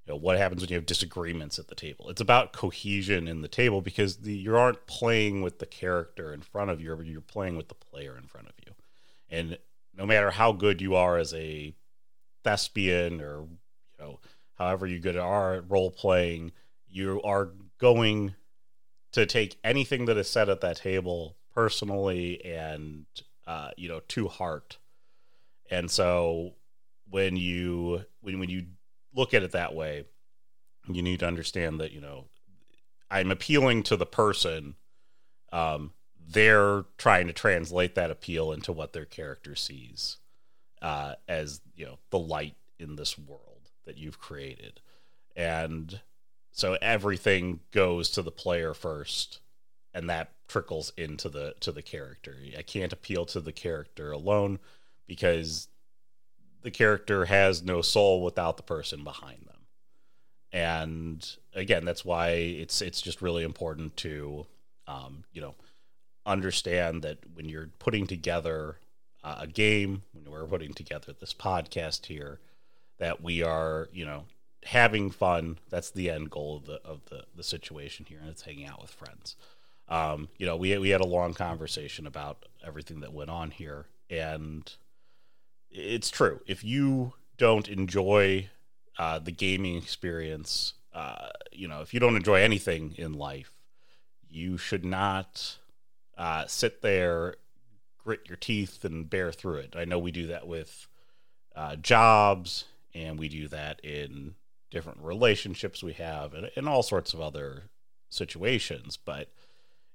you 0.09 0.15
know, 0.15 0.19
what 0.19 0.38
happens 0.38 0.62
when 0.62 0.71
you 0.71 0.77
have 0.77 0.87
disagreements 0.87 1.59
at 1.59 1.69
the 1.69 1.75
table. 1.75 2.09
It's 2.09 2.23
about 2.23 2.55
cohesion 2.55 3.29
in 3.29 3.43
the 3.43 3.49
table 3.49 3.83
because 3.83 4.17
the, 4.17 4.33
you 4.33 4.57
aren't 4.57 4.87
playing 4.87 5.43
with 5.43 5.59
the 5.59 5.67
character 5.67 6.33
in 6.33 6.41
front 6.41 6.71
of 6.71 6.81
you, 6.81 6.99
you're 7.03 7.21
playing 7.21 7.59
with 7.59 7.69
the 7.69 7.75
player 7.75 8.17
in 8.17 8.27
front 8.27 8.49
of 8.49 8.55
you. 8.65 8.73
And 9.29 9.59
no 9.95 10.07
matter 10.07 10.31
how 10.31 10.53
good 10.53 10.81
you 10.81 10.95
are 10.95 11.19
as 11.19 11.35
a 11.35 11.75
thespian 12.43 13.21
or 13.21 13.43
you 13.43 14.05
know 14.05 14.21
however 14.55 14.87
you 14.87 14.99
good 14.99 15.19
are 15.19 15.57
at 15.57 15.71
role 15.71 15.91
playing, 15.91 16.53
you 16.88 17.21
are 17.23 17.50
going 17.79 18.35
to 19.12 19.27
take 19.27 19.59
anything 19.62 20.07
that 20.07 20.17
is 20.17 20.31
said 20.31 20.49
at 20.49 20.62
that 20.62 20.77
table 20.77 21.37
personally 21.55 22.43
and 22.47 23.05
uh, 23.47 23.73
you 23.77 23.91
know 23.91 24.00
to 24.09 24.29
heart. 24.29 24.79
And 25.71 25.91
so 25.91 26.55
when 27.11 27.37
you 27.37 28.07
when 28.23 28.38
when 28.38 28.49
you 28.49 28.65
look 29.15 29.35
at 29.35 29.43
it 29.43 29.53
that 29.53 29.75
way, 29.75 30.05
you 30.88 31.03
need 31.03 31.21
to 31.21 31.27
understand 31.27 31.81
that, 31.81 31.93
you 31.93 32.00
know, 32.00 32.27
I'm 33.11 33.31
appealing 33.31 33.83
to 33.85 33.97
the 33.97 34.07
person. 34.07 34.75
Um, 35.53 35.93
they're 36.29 36.85
trying 36.99 37.27
to 37.27 37.33
translate 37.33 37.95
that 37.95 38.11
appeal 38.11 38.53
into 38.53 38.73
what 38.73 38.93
their 38.93 39.07
character 39.07 39.55
sees 39.55 40.19
uh, 40.83 41.15
as 41.27 41.61
you 41.75 41.87
know 41.87 41.99
the 42.11 42.19
light 42.19 42.57
in 42.79 42.97
this 42.97 43.19
world 43.19 43.71
that 43.87 43.97
you've 43.97 44.21
created, 44.21 44.81
and 45.35 46.00
so 46.53 46.77
everything 46.83 47.61
goes 47.73 48.11
to 48.11 48.23
the 48.23 48.31
player 48.31 48.75
first, 48.75 49.41
and 49.95 50.09
that 50.11 50.33
trickles 50.49 50.93
into 50.97 51.29
the 51.29 51.55
to 51.61 51.73
the 51.73 51.83
character. 51.83 52.37
I 52.57 52.62
can't 52.62 52.93
appeal 52.93 53.25
to 53.27 53.41
the 53.41 53.53
character 53.53 54.12
alone 54.12 54.59
because 55.07 55.69
the 56.69 56.73
character 56.73 57.25
has 57.25 57.63
no 57.63 57.81
soul 57.81 58.23
without 58.23 58.59
the 58.59 58.63
person 58.63 59.03
behind 59.03 59.39
them. 59.47 59.57
And 60.53 61.27
again, 61.55 61.87
that's 61.87 62.05
why 62.05 62.29
it's 62.29 62.83
it's 62.83 63.01
just 63.01 63.23
really 63.23 63.43
important 63.43 63.97
to 63.99 64.47
um, 64.87 65.25
you 65.33 65.41
know 65.41 65.55
understand 66.27 67.01
that 67.03 67.21
when 67.33 67.49
you're 67.49 67.71
putting 67.79 68.07
together 68.07 68.77
uh, 69.25 69.37
a 69.39 69.47
game, 69.47 70.03
when 70.13 70.31
we're 70.31 70.47
putting 70.47 70.75
together 70.75 71.15
this 71.19 71.33
podcast 71.33 72.05
here, 72.05 72.39
that 72.99 73.23
we 73.23 73.43
are 73.43 73.89
you 73.91 74.05
know 74.05 74.25
having 74.65 75.11
fun. 75.11 75.59
That's 75.71 75.91
the 75.91 76.11
end 76.11 76.29
goal 76.29 76.59
of 76.59 76.67
the 76.67 76.83
of 76.85 77.01
the 77.07 77.25
the 77.35 77.43
situation 77.43 78.05
here, 78.07 78.19
and 78.21 78.29
it's 78.29 78.43
hanging 78.43 78.67
out 78.67 78.83
with 78.83 78.91
friends. 78.91 79.37
Um, 79.89 80.29
you 80.37 80.45
know, 80.45 80.57
we 80.57 80.77
we 80.77 80.91
had 80.91 81.01
a 81.01 81.07
long 81.07 81.33
conversation 81.33 82.07
about 82.07 82.45
everything 82.63 83.01
that 83.01 83.15
went 83.15 83.31
on 83.31 83.53
here, 83.53 83.87
and 84.11 84.71
it's 85.71 86.11
true. 86.11 86.41
If 86.47 86.65
you 86.65 87.13
don't 87.37 87.69
enjoy 87.69 88.51
uh, 88.99 89.19
the 89.19 89.33
gaming 89.33 89.77
experience, 89.77 90.75
uh, 90.95 91.29
you 91.53 91.69
know, 91.69 91.81
if 91.81 91.95
you 91.95 92.01
don't 92.01 92.17
enjoy 92.17 92.43
anything 92.43 92.95
in 92.97 93.13
life, 93.13 93.53
you 94.29 94.59
should 94.59 94.85
not 94.85 95.59
uh, 96.17 96.47
sit 96.47 96.83
there, 96.83 97.37
grit 98.05 98.21
your 98.29 98.37
teeth, 98.37 98.85
and 98.85 99.09
bear 99.09 99.33
through 99.33 99.59
it. 99.59 99.75
I 99.77 99.85
know 99.85 99.99
we 99.99 100.11
do 100.11 100.27
that 100.29 100.47
with 100.47 100.89
uh, 101.55 101.77
jobs, 101.77 102.65
and 102.95 103.19
we 103.19 103.29
do 103.29 103.49
that 103.49 103.81
in 103.85 104.35
different 104.71 105.01
relationships 105.01 105.83
we 105.83 105.95
have, 105.95 106.35
and, 106.35 106.51
and 106.57 106.69
all 106.69 106.83
sorts 106.83 107.15
of 107.15 107.21
other 107.21 107.65
situations. 108.11 108.97
But 108.97 109.31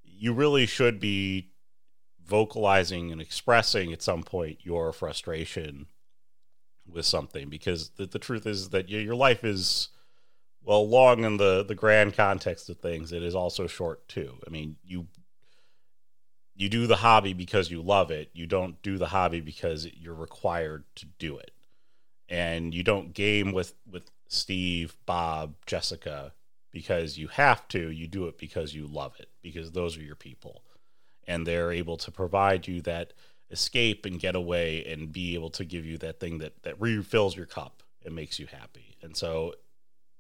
you 0.04 0.34
really 0.34 0.66
should 0.66 1.00
be 1.00 1.53
vocalizing 2.26 3.12
and 3.12 3.22
expressing 3.22 3.92
at 3.92 4.02
some 4.02 4.24
point 4.24 4.60
your 4.64 4.94
frustration 4.94 5.88
with 6.88 7.06
something 7.06 7.50
because 7.50 7.90
the, 7.92 8.06
the 8.06 8.20
truth 8.20 8.46
is 8.46 8.70
that 8.70 8.90
your 8.90 9.16
life 9.16 9.44
is 9.44 9.90
well 10.64 10.88
long 10.88 11.24
in 11.24 11.38
the 11.38 11.64
the 11.64 11.76
grand 11.76 12.14
context 12.14 12.70
of 12.70 12.78
things. 12.78 13.12
It 13.12 13.24
is 13.24 13.36
also 13.36 13.68
short 13.68 14.08
too. 14.08 14.38
I 14.46 14.50
mean 14.50 14.78
you 14.84 15.08
you 16.56 16.70
do 16.70 16.88
the 16.88 16.98
hobby 16.98 17.34
because 17.34 17.72
you 17.72 17.82
love 17.82 18.12
it. 18.12 18.30
You 18.34 18.46
don't 18.46 18.82
do 18.82 18.98
the 18.98 19.08
hobby 19.08 19.42
because 19.42 19.88
you're 19.94 20.14
required 20.14 20.84
to 20.96 21.06
do 21.18 21.38
it. 21.38 21.52
And 22.30 22.74
you 22.74 22.84
don't 22.84 23.14
game 23.14 23.52
with 23.52 23.74
with 23.90 24.10
steve 24.28 24.96
bob 25.06 25.56
jessica 25.66 26.34
because 26.72 27.18
you 27.18 27.28
have 27.28 27.68
to. 27.70 27.92
You 27.92 28.08
do 28.08 28.28
it 28.28 28.38
because 28.38 28.74
you 28.74 28.88
love 28.88 29.14
it 29.20 29.30
because 29.42 29.72
those 29.72 29.98
are 29.98 30.04
your 30.04 30.16
people 30.16 30.63
and 31.28 31.46
they're 31.46 31.72
able 31.72 31.98
to 31.98 32.12
provide 32.12 32.68
you 32.68 32.82
that 32.82 33.14
escape 33.52 34.06
and 34.06 34.20
get 34.20 34.36
away 34.36 34.84
and 34.86 35.12
be 35.12 35.36
able 35.36 35.50
to 35.52 35.64
give 35.64 35.86
you 35.86 35.98
that 36.00 36.20
thing 36.20 36.40
that 36.40 36.64
that 36.64 36.80
refills 36.82 37.36
your 37.36 37.46
cup 37.46 37.84
and 38.04 38.16
makes 38.16 38.40
you 38.40 38.48
happy. 38.48 38.98
And 39.02 39.16
so 39.16 39.54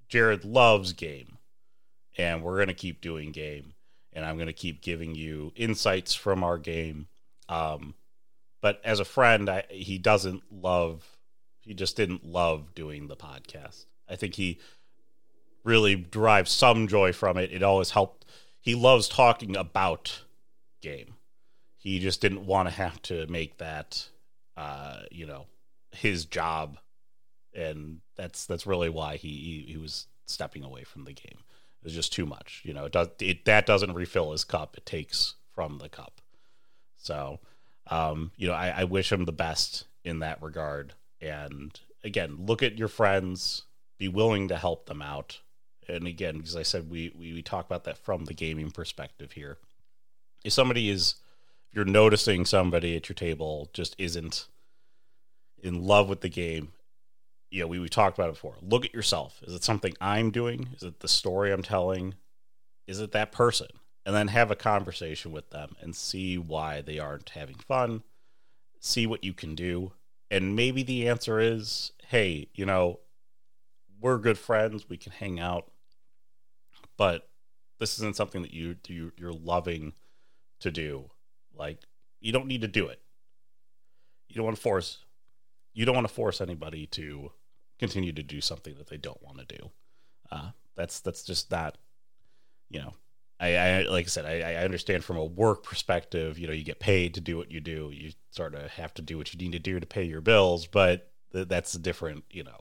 Jared 0.07 0.45
loves 0.45 0.93
game 0.93 1.37
and 2.17 2.43
we're 2.43 2.55
going 2.55 2.67
to 2.67 2.73
keep 2.73 3.01
doing 3.01 3.31
game 3.31 3.73
and 4.13 4.23
I'm 4.25 4.35
going 4.35 4.47
to 4.47 4.53
keep 4.53 4.81
giving 4.81 5.15
you 5.15 5.51
insights 5.55 6.13
from 6.13 6.43
our 6.43 6.57
game. 6.57 7.07
Um, 7.49 7.95
but 8.61 8.79
as 8.85 8.99
a 8.99 9.05
friend, 9.05 9.49
I, 9.49 9.63
he 9.69 9.97
doesn't 9.97 10.43
love, 10.51 11.17
he 11.61 11.73
just 11.73 11.97
didn't 11.97 12.25
love 12.25 12.75
doing 12.75 13.07
the 13.07 13.15
podcast. 13.15 13.85
I 14.09 14.15
think 14.15 14.35
he 14.35 14.59
really 15.63 15.95
derives 15.95 16.51
some 16.51 16.87
joy 16.87 17.13
from 17.13 17.37
it. 17.37 17.51
It 17.51 17.63
always 17.63 17.91
helped. 17.91 18.25
He 18.59 18.75
loves 18.75 19.09
talking 19.09 19.55
about 19.55 20.21
game. 20.83 21.15
He 21.77 21.99
just 21.99 22.21
didn't 22.21 22.45
want 22.45 22.69
to 22.69 22.75
have 22.75 23.01
to 23.03 23.25
make 23.27 23.57
that, 23.57 24.07
uh, 24.55 25.01
you 25.09 25.25
know, 25.25 25.47
his 25.91 26.25
job, 26.25 26.77
and 27.53 27.99
that's 28.15 28.45
that's 28.45 28.67
really 28.67 28.89
why 28.89 29.17
he, 29.17 29.29
he, 29.29 29.73
he 29.73 29.77
was 29.77 30.07
stepping 30.27 30.63
away 30.63 30.83
from 30.83 31.05
the 31.05 31.13
game. 31.13 31.39
It 31.81 31.85
was 31.85 31.93
just 31.93 32.13
too 32.13 32.25
much. 32.25 32.61
You 32.63 32.73
know, 32.73 32.85
it 32.85 32.91
does 32.91 33.09
it 33.19 33.45
that 33.45 33.65
doesn't 33.65 33.93
refill 33.93 34.31
his 34.31 34.43
cup. 34.43 34.77
It 34.77 34.85
takes 34.85 35.35
from 35.53 35.79
the 35.79 35.89
cup. 35.89 36.21
So, 36.97 37.39
um, 37.87 38.31
you 38.37 38.47
know, 38.47 38.53
I, 38.53 38.69
I 38.69 38.83
wish 38.85 39.11
him 39.11 39.25
the 39.25 39.31
best 39.31 39.85
in 40.03 40.19
that 40.19 40.41
regard. 40.41 40.93
And 41.19 41.77
again, 42.03 42.37
look 42.39 42.63
at 42.63 42.77
your 42.77 42.87
friends, 42.87 43.63
be 43.97 44.07
willing 44.07 44.47
to 44.49 44.57
help 44.57 44.85
them 44.85 45.01
out. 45.01 45.41
And 45.87 46.07
again, 46.07 46.37
because 46.37 46.55
I 46.55 46.63
said 46.63 46.89
we, 46.89 47.13
we, 47.17 47.33
we 47.33 47.41
talk 47.41 47.65
about 47.65 47.83
that 47.83 47.97
from 47.97 48.23
the 48.25 48.33
gaming 48.33 48.71
perspective 48.71 49.33
here 49.33 49.57
if 50.43 50.53
somebody 50.53 50.89
is 50.89 51.15
you're 51.71 51.85
noticing 51.85 52.45
somebody 52.45 52.95
at 52.95 53.09
your 53.09 53.15
table 53.15 53.69
just 53.73 53.95
isn't 53.97 54.47
in 55.61 55.83
love 55.83 56.09
with 56.09 56.21
the 56.21 56.29
game 56.29 56.71
you 57.53 57.61
know 57.61 57.67
we, 57.67 57.77
we 57.77 57.87
talked 57.87 58.17
about 58.17 58.29
it 58.29 58.33
before. 58.33 58.55
Look 58.63 58.83
at 58.83 58.95
yourself. 58.95 59.39
Is 59.43 59.53
it 59.53 59.63
something 59.63 59.93
i'm 60.01 60.31
doing? 60.31 60.69
Is 60.75 60.81
it 60.83 60.99
the 60.99 61.07
story 61.07 61.51
i'm 61.51 61.61
telling? 61.61 62.15
Is 62.87 62.99
it 62.99 63.11
that 63.11 63.31
person? 63.31 63.67
And 64.05 64.13
then 64.13 64.27
have 64.29 64.51
a 64.51 64.55
conversation 64.55 65.31
with 65.31 65.51
them 65.51 65.75
and 65.79 65.95
see 65.95 66.37
why 66.37 66.81
they 66.81 66.99
aren't 66.99 67.29
having 67.29 67.55
fun. 67.55 68.03
See 68.79 69.07
what 69.07 69.23
you 69.23 69.33
can 69.33 69.55
do. 69.55 69.93
And 70.29 70.55
maybe 70.55 70.81
the 70.83 71.07
answer 71.07 71.39
is 71.39 71.91
hey 72.07 72.49
you 72.55 72.65
know 72.65 72.99
we're 74.01 74.17
good 74.17 74.39
friends. 74.39 74.89
We 74.89 74.97
can 74.97 75.13
hang 75.13 75.39
out. 75.39 75.71
But 76.97 77.29
this 77.79 77.97
isn't 77.99 78.15
something 78.15 78.41
that 78.41 78.53
you, 78.53 78.75
you 78.87 79.11
you're 79.15 79.31
loving 79.31 79.93
to 80.63 80.71
do. 80.71 81.09
Like 81.55 81.79
you 82.19 82.31
don't 82.31 82.47
need 82.47 82.61
to 82.61 82.67
do 82.67 82.87
it. 82.87 82.99
You 84.27 84.35
don't 84.35 84.45
want 84.45 84.57
to 84.57 84.61
force 84.61 84.97
you 85.73 85.85
don't 85.85 85.95
want 85.95 86.07
to 86.07 86.13
force 86.13 86.41
anybody 86.41 86.85
to 86.85 87.31
continue 87.79 88.11
to 88.13 88.23
do 88.23 88.41
something 88.41 88.75
that 88.77 88.87
they 88.87 88.97
don't 88.97 89.21
want 89.23 89.39
to 89.39 89.57
do. 89.57 89.71
Uh, 90.31 90.49
that's 90.75 90.99
that's 90.99 91.23
just 91.23 91.51
not 91.51 91.77
you 92.69 92.79
know 92.79 92.93
I, 93.39 93.55
I 93.55 93.81
like 93.83 94.05
I 94.05 94.09
said 94.09 94.25
I, 94.25 94.53
I 94.53 94.63
understand 94.63 95.03
from 95.03 95.17
a 95.17 95.25
work 95.25 95.63
perspective 95.63 96.39
you 96.39 96.47
know 96.47 96.53
you 96.53 96.63
get 96.63 96.79
paid 96.79 97.13
to 97.15 97.21
do 97.21 97.37
what 97.37 97.51
you 97.51 97.59
do 97.59 97.91
you 97.93 98.11
sort 98.31 98.55
of 98.55 98.69
have 98.71 98.93
to 98.95 99.01
do 99.01 99.17
what 99.17 99.33
you 99.33 99.39
need 99.39 99.51
to 99.51 99.59
do 99.59 99.79
to 99.79 99.85
pay 99.85 100.03
your 100.03 100.21
bills 100.21 100.65
but 100.65 101.11
th- 101.31 101.47
that's 101.47 101.73
a 101.75 101.79
different 101.79 102.23
you 102.31 102.43
know 102.43 102.59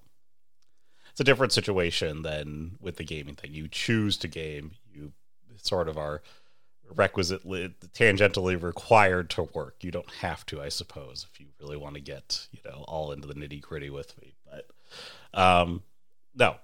it's 1.10 1.20
a 1.20 1.24
different 1.24 1.52
situation 1.52 2.22
than 2.22 2.76
with 2.80 2.96
the 2.96 3.04
gaming 3.04 3.34
thing 3.34 3.54
you 3.54 3.68
choose 3.68 4.16
to 4.18 4.28
game 4.28 4.72
you 4.92 5.12
sort 5.56 5.88
of 5.88 5.96
are 5.96 6.22
requisitely 6.96 7.74
tangentially 7.94 8.60
required 8.60 9.30
to 9.30 9.44
work. 9.54 9.76
You 9.80 9.90
don't 9.90 10.10
have 10.20 10.44
to, 10.46 10.60
I 10.60 10.68
suppose, 10.68 11.26
if 11.30 11.40
you 11.40 11.46
really 11.60 11.76
want 11.76 11.94
to 11.94 12.00
get 12.00 12.46
you 12.52 12.60
know 12.64 12.84
all 12.88 13.12
into 13.12 13.28
the 13.28 13.34
nitty 13.34 13.60
gritty 13.60 13.90
with 13.90 14.18
me. 14.20 14.34
But 14.44 14.68
um, 15.38 15.82
no, 16.34 16.56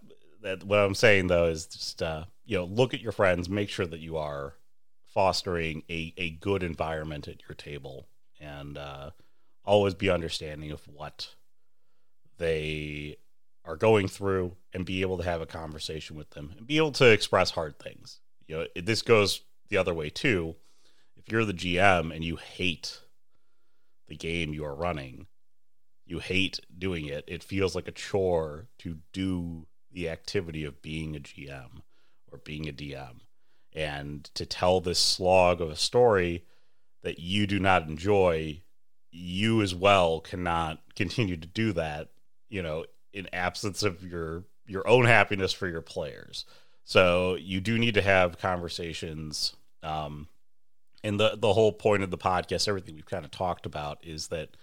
that, 0.42 0.64
what 0.64 0.78
I'm 0.78 0.94
saying 0.94 1.28
though 1.28 1.46
is 1.46 1.66
just 1.66 2.02
uh, 2.02 2.24
you 2.44 2.58
know 2.58 2.64
look 2.64 2.94
at 2.94 3.00
your 3.00 3.12
friends, 3.12 3.48
make 3.48 3.68
sure 3.68 3.86
that 3.86 4.00
you 4.00 4.16
are 4.16 4.54
fostering 5.06 5.82
a 5.90 6.14
a 6.16 6.30
good 6.30 6.62
environment 6.62 7.28
at 7.28 7.42
your 7.48 7.56
table, 7.56 8.08
and 8.40 8.78
uh, 8.78 9.10
always 9.64 9.94
be 9.94 10.10
understanding 10.10 10.70
of 10.70 10.86
what 10.86 11.34
they 12.38 13.16
are 13.64 13.76
going 13.76 14.08
through, 14.08 14.56
and 14.72 14.86
be 14.86 15.02
able 15.02 15.18
to 15.18 15.24
have 15.24 15.40
a 15.40 15.46
conversation 15.46 16.16
with 16.16 16.30
them, 16.30 16.54
and 16.56 16.66
be 16.66 16.76
able 16.76 16.92
to 16.92 17.10
express 17.10 17.50
hard 17.50 17.78
things. 17.78 18.20
You 18.46 18.56
know, 18.56 18.66
this 18.76 19.02
goes 19.02 19.42
the 19.68 19.76
other 19.76 19.94
way 19.94 20.10
too. 20.10 20.56
If 21.16 21.30
you're 21.30 21.44
the 21.44 21.52
GM 21.52 22.14
and 22.14 22.24
you 22.24 22.36
hate 22.36 23.00
the 24.06 24.16
game 24.16 24.54
you 24.54 24.64
are 24.64 24.74
running, 24.74 25.26
you 26.06 26.18
hate 26.18 26.60
doing 26.76 27.06
it, 27.06 27.24
it 27.26 27.44
feels 27.44 27.74
like 27.74 27.86
a 27.86 27.92
chore 27.92 28.68
to 28.78 28.98
do 29.12 29.66
the 29.92 30.08
activity 30.08 30.64
of 30.64 30.82
being 30.82 31.14
a 31.14 31.20
GM 31.20 31.82
or 32.30 32.38
being 32.38 32.68
a 32.68 32.72
DM. 32.72 33.20
And 33.74 34.24
to 34.34 34.46
tell 34.46 34.80
this 34.80 34.98
slog 34.98 35.60
of 35.60 35.70
a 35.70 35.76
story 35.76 36.44
that 37.02 37.18
you 37.18 37.46
do 37.46 37.58
not 37.58 37.86
enjoy, 37.88 38.62
you 39.10 39.62
as 39.62 39.74
well 39.74 40.20
cannot 40.20 40.80
continue 40.96 41.36
to 41.36 41.46
do 41.46 41.72
that, 41.74 42.08
you 42.48 42.62
know, 42.62 42.86
in 43.12 43.28
absence 43.32 43.82
of 43.82 44.02
your 44.04 44.44
your 44.66 44.86
own 44.86 45.06
happiness 45.06 45.52
for 45.52 45.66
your 45.66 45.80
players. 45.80 46.44
So 46.84 47.36
you 47.36 47.60
do 47.60 47.78
need 47.78 47.94
to 47.94 48.02
have 48.02 48.38
conversations. 48.38 49.54
Um, 49.82 50.28
and 51.04 51.18
the 51.18 51.36
the 51.36 51.52
whole 51.52 51.72
point 51.72 52.02
of 52.02 52.10
the 52.10 52.18
podcast, 52.18 52.68
everything 52.68 52.94
we've 52.94 53.06
kind 53.06 53.24
of 53.24 53.30
talked 53.30 53.66
about, 53.66 53.98
is 54.02 54.28
that 54.28 54.56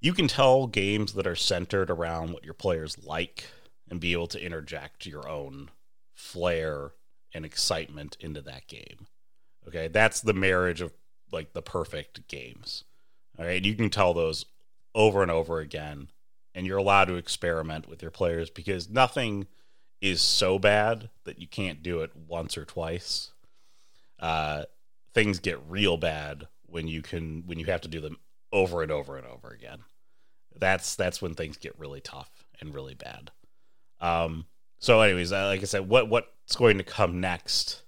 you 0.00 0.12
can 0.12 0.28
tell 0.28 0.66
games 0.66 1.14
that 1.14 1.26
are 1.26 1.36
centered 1.36 1.90
around 1.90 2.32
what 2.32 2.44
your 2.44 2.54
players 2.54 2.96
like 3.04 3.46
and 3.90 4.00
be 4.00 4.12
able 4.12 4.28
to 4.28 4.44
interject 4.44 5.06
your 5.06 5.28
own 5.28 5.70
flair 6.14 6.92
and 7.34 7.44
excitement 7.44 8.16
into 8.20 8.40
that 8.42 8.66
game. 8.68 9.06
Okay, 9.66 9.88
that's 9.88 10.20
the 10.20 10.34
marriage 10.34 10.80
of 10.80 10.92
like 11.32 11.52
the 11.52 11.62
perfect 11.62 12.28
games. 12.28 12.84
All 13.38 13.44
right, 13.44 13.64
you 13.64 13.74
can 13.74 13.90
tell 13.90 14.14
those 14.14 14.46
over 14.94 15.22
and 15.22 15.30
over 15.30 15.60
again, 15.60 16.08
and 16.54 16.66
you're 16.66 16.78
allowed 16.78 17.06
to 17.06 17.14
experiment 17.14 17.88
with 17.88 18.02
your 18.02 18.10
players 18.10 18.50
because 18.50 18.88
nothing 18.88 19.46
is 20.00 20.22
so 20.22 20.58
bad 20.58 21.10
that 21.24 21.38
you 21.38 21.46
can't 21.46 21.82
do 21.82 22.00
it 22.00 22.12
once 22.14 22.56
or 22.56 22.64
twice. 22.64 23.32
Uh, 24.18 24.64
things 25.14 25.38
get 25.38 25.60
real 25.68 25.96
bad 25.96 26.48
when 26.66 26.88
you 26.88 27.02
can 27.02 27.42
when 27.46 27.58
you 27.58 27.66
have 27.66 27.80
to 27.82 27.88
do 27.88 28.00
them 28.00 28.18
over 28.52 28.82
and 28.82 28.92
over 28.92 29.16
and 29.16 29.26
over 29.26 29.48
again. 29.48 29.80
That's 30.56 30.96
that's 30.96 31.22
when 31.22 31.34
things 31.34 31.56
get 31.56 31.78
really 31.78 32.00
tough 32.00 32.30
and 32.60 32.74
really 32.74 32.94
bad. 32.94 33.30
Um, 34.00 34.46
so, 34.78 35.00
anyways, 35.00 35.32
uh, 35.32 35.46
like 35.46 35.60
I 35.60 35.64
said, 35.64 35.88
what 35.88 36.08
what's 36.08 36.56
going 36.56 36.78
to 36.78 36.84
come 36.84 37.20
next 37.20 37.82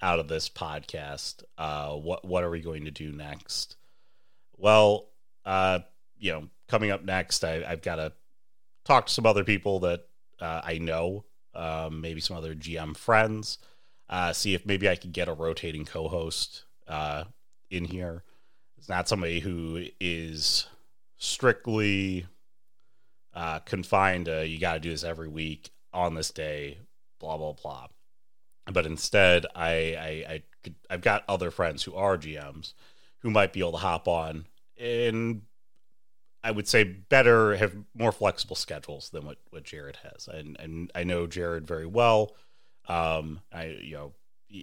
out 0.00 0.18
of 0.18 0.28
this 0.28 0.48
podcast? 0.48 1.44
Uh, 1.58 1.92
what 1.92 2.24
what 2.24 2.44
are 2.44 2.50
we 2.50 2.60
going 2.60 2.84
to 2.84 2.90
do 2.90 3.12
next? 3.12 3.76
Well, 4.56 5.08
uh, 5.44 5.80
you 6.18 6.32
know, 6.32 6.48
coming 6.68 6.90
up 6.90 7.04
next, 7.04 7.44
I, 7.44 7.62
have 7.62 7.82
got 7.82 7.96
to 7.96 8.12
talk 8.84 9.06
to 9.06 9.12
some 9.12 9.26
other 9.26 9.44
people 9.44 9.80
that 9.80 10.06
uh, 10.40 10.62
I 10.64 10.78
know, 10.78 11.24
um, 11.54 12.00
maybe 12.00 12.20
some 12.20 12.36
other 12.36 12.54
GM 12.54 12.96
friends, 12.96 13.58
uh, 14.08 14.32
see 14.32 14.54
if 14.54 14.66
maybe 14.66 14.88
I 14.88 14.96
could 14.96 15.12
get 15.12 15.28
a 15.28 15.34
rotating 15.34 15.84
co-host 15.84 16.64
uh, 16.86 17.24
in 17.70 17.84
here. 17.84 18.24
It's 18.78 18.88
not 18.88 19.08
somebody 19.08 19.40
who 19.40 19.86
is 20.00 20.66
strictly 21.16 22.26
uh, 23.34 23.60
confined 23.60 24.28
you 24.28 24.58
got 24.58 24.74
to 24.74 24.80
do 24.80 24.90
this 24.90 25.04
every 25.04 25.28
week 25.28 25.70
on 25.92 26.14
this 26.14 26.30
day, 26.30 26.78
blah 27.18 27.36
blah 27.36 27.52
blah. 27.52 27.88
But 28.70 28.86
instead, 28.86 29.46
I, 29.54 29.70
I, 29.70 30.32
I 30.34 30.42
could, 30.64 30.74
I've 30.90 31.00
got 31.00 31.24
other 31.28 31.50
friends 31.50 31.84
who 31.84 31.94
are 31.94 32.18
GMs 32.18 32.74
who 33.20 33.30
might 33.30 33.52
be 33.52 33.60
able 33.60 33.72
to 33.72 33.78
hop 33.78 34.08
on 34.08 34.46
and 34.78 35.42
I 36.44 36.52
would 36.52 36.68
say 36.68 36.84
better 36.84 37.56
have 37.56 37.74
more 37.92 38.12
flexible 38.12 38.54
schedules 38.54 39.10
than 39.10 39.26
what, 39.26 39.38
what 39.50 39.64
Jared 39.64 39.98
has. 40.02 40.28
And 40.28 40.56
and 40.60 40.92
I 40.94 41.02
know 41.02 41.26
Jared 41.26 41.66
very 41.66 41.86
well. 41.86 42.36
Um, 42.88 43.40
I 43.52 43.78
you 43.82 43.94
know 43.94 44.12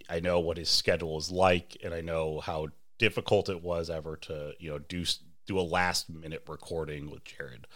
I 0.10 0.20
know 0.20 0.40
what 0.40 0.58
his 0.58 0.70
schedule 0.70 1.18
is 1.18 1.32
like, 1.32 1.78
and 1.84 1.94
I 1.94 2.02
know 2.02 2.40
how 2.40 2.70
difficult 3.00 3.50
it 3.50 3.62
was 3.62 3.90
ever 3.90 4.16
to 4.18 4.54
you 4.60 4.70
know 4.72 4.80
do 4.80 5.04
do 5.46 5.60
a 5.60 5.62
last 5.62 6.10
minute 6.10 6.44
recording 6.48 7.10
with 7.10 7.24
Jared, 7.26 7.68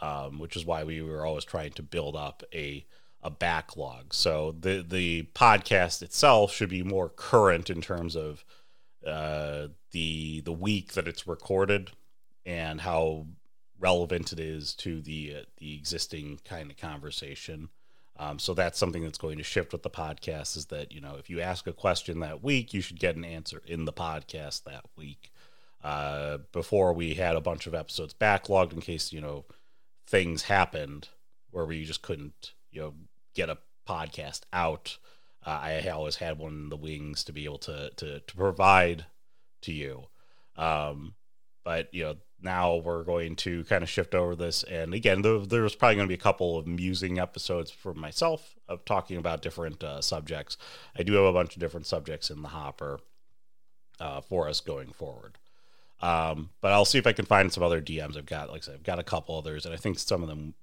um, 0.00 0.38
which 0.38 0.56
is 0.56 0.64
why 0.64 0.84
we 0.84 1.02
were 1.02 1.26
always 1.26 1.44
trying 1.44 1.72
to 1.72 1.82
build 1.82 2.16
up 2.16 2.42
a 2.54 2.86
a 3.22 3.30
backlog. 3.30 4.14
So 4.14 4.54
the 4.58 4.84
the 4.86 5.28
podcast 5.34 6.02
itself 6.02 6.52
should 6.52 6.70
be 6.70 6.82
more 6.82 7.08
current 7.08 7.68
in 7.70 7.82
terms 7.82 8.16
of 8.16 8.44
uh, 9.06 9.68
the 9.92 10.40
the 10.40 10.52
week 10.52 10.92
that 10.92 11.08
it's 11.08 11.26
recorded 11.26 11.90
and 12.46 12.80
how 12.80 13.26
relevant 13.78 14.32
it 14.32 14.40
is 14.40 14.74
to 14.74 15.00
the 15.00 15.36
uh, 15.40 15.42
the 15.58 15.74
existing 15.74 16.40
kind 16.44 16.70
of 16.70 16.76
conversation. 16.76 17.68
Um, 18.20 18.38
so 18.38 18.52
that's 18.52 18.78
something 18.78 19.02
that's 19.02 19.16
going 19.16 19.38
to 19.38 19.42
shift 19.42 19.72
with 19.72 19.82
the 19.82 19.88
podcast 19.88 20.54
is 20.54 20.66
that 20.66 20.92
you 20.92 21.00
know 21.00 21.16
if 21.18 21.30
you 21.30 21.40
ask 21.40 21.66
a 21.66 21.72
question 21.72 22.20
that 22.20 22.44
week, 22.44 22.74
you 22.74 22.82
should 22.82 23.00
get 23.00 23.16
an 23.16 23.24
answer 23.24 23.62
in 23.66 23.86
the 23.86 23.94
podcast 23.94 24.64
that 24.64 24.84
week. 24.94 25.32
Uh, 25.82 26.36
before 26.52 26.92
we 26.92 27.14
had 27.14 27.34
a 27.34 27.40
bunch 27.40 27.66
of 27.66 27.74
episodes 27.74 28.12
backlogged 28.12 28.74
in 28.74 28.82
case 28.82 29.10
you 29.10 29.22
know 29.22 29.46
things 30.06 30.42
happened 30.42 31.08
where 31.50 31.64
we 31.64 31.82
just 31.82 32.02
couldn't 32.02 32.52
you 32.70 32.82
know 32.82 32.94
get 33.34 33.48
a 33.48 33.56
podcast 33.88 34.42
out. 34.52 34.98
Uh, 35.46 35.58
I 35.62 35.88
always 35.88 36.16
had 36.16 36.38
one 36.38 36.52
in 36.52 36.68
the 36.68 36.76
wings 36.76 37.24
to 37.24 37.32
be 37.32 37.46
able 37.46 37.58
to 37.60 37.90
to 37.96 38.20
to 38.20 38.36
provide 38.36 39.06
to 39.62 39.72
you. 39.72 40.08
Um, 40.56 41.14
but 41.64 41.88
you 41.94 42.04
know 42.04 42.16
now 42.42 42.76
we're 42.76 43.04
going 43.04 43.36
to 43.36 43.64
kind 43.64 43.82
of 43.82 43.88
shift 43.88 44.14
over 44.14 44.34
this 44.34 44.62
and 44.64 44.94
again 44.94 45.22
there, 45.22 45.38
there's 45.38 45.74
probably 45.74 45.96
going 45.96 46.06
to 46.06 46.08
be 46.08 46.18
a 46.18 46.22
couple 46.22 46.58
of 46.58 46.66
musing 46.66 47.18
episodes 47.18 47.70
for 47.70 47.94
myself 47.94 48.54
of 48.68 48.84
talking 48.84 49.16
about 49.16 49.42
different 49.42 49.82
uh, 49.82 50.00
subjects. 50.00 50.56
I 50.96 51.02
do 51.02 51.14
have 51.14 51.24
a 51.24 51.32
bunch 51.32 51.54
of 51.54 51.60
different 51.60 51.86
subjects 51.86 52.30
in 52.30 52.42
the 52.42 52.48
hopper 52.48 53.00
uh, 53.98 54.20
for 54.20 54.48
us 54.48 54.60
going 54.60 54.92
forward. 54.92 55.38
Um, 56.00 56.50
but 56.62 56.72
i'll 56.72 56.86
see 56.86 56.96
if 56.96 57.06
i 57.06 57.12
can 57.12 57.26
find 57.26 57.52
some 57.52 57.62
other 57.62 57.82
dms 57.82 58.16
i've 58.16 58.24
got 58.24 58.48
like 58.48 58.62
i 58.62 58.64
said 58.64 58.74
i've 58.76 58.82
got 58.82 58.98
a 58.98 59.02
couple 59.04 59.36
others 59.36 59.66
and 59.66 59.74
i 59.74 59.76
think 59.76 59.98
some 59.98 60.22
of 60.22 60.30
them 60.30 60.54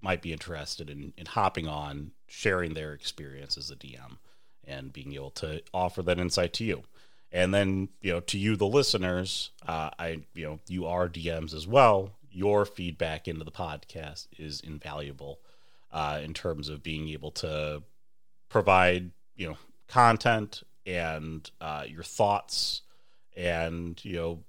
might 0.00 0.22
be 0.22 0.32
interested 0.32 0.88
in, 0.88 1.12
in 1.16 1.26
hopping 1.26 1.66
on 1.66 2.12
sharing 2.28 2.74
their 2.74 2.92
experience 2.92 3.58
as 3.58 3.68
a 3.68 3.74
dm 3.74 4.18
and 4.62 4.92
being 4.92 5.12
able 5.14 5.30
to 5.30 5.60
offer 5.74 6.02
that 6.02 6.20
insight 6.20 6.52
to 6.52 6.64
you 6.64 6.84
and 7.32 7.52
then, 7.52 7.88
you 8.00 8.12
know, 8.12 8.20
to 8.20 8.38
you, 8.38 8.56
the 8.56 8.66
listeners, 8.66 9.50
uh, 9.66 9.90
I, 9.98 10.20
you 10.34 10.46
know, 10.46 10.60
you 10.68 10.86
are 10.86 11.08
DMs 11.08 11.54
as 11.54 11.66
well. 11.66 12.12
Your 12.30 12.64
feedback 12.64 13.28
into 13.28 13.44
the 13.44 13.50
podcast 13.50 14.28
is 14.38 14.60
invaluable 14.60 15.40
uh, 15.92 16.20
in 16.22 16.34
terms 16.34 16.68
of 16.68 16.82
being 16.82 17.08
able 17.08 17.30
to 17.32 17.82
provide, 18.48 19.10
you 19.34 19.48
know, 19.48 19.56
content 19.88 20.62
and 20.84 21.50
uh, 21.60 21.84
your 21.86 22.04
thoughts 22.04 22.82
and, 23.36 24.02
you 24.04 24.16
know, 24.16 24.44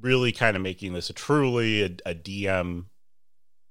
really 0.00 0.32
kind 0.32 0.56
of 0.56 0.62
making 0.62 0.92
this 0.92 1.10
a 1.10 1.12
truly 1.12 1.82
a, 1.82 1.90
a 2.06 2.14
DM 2.14 2.84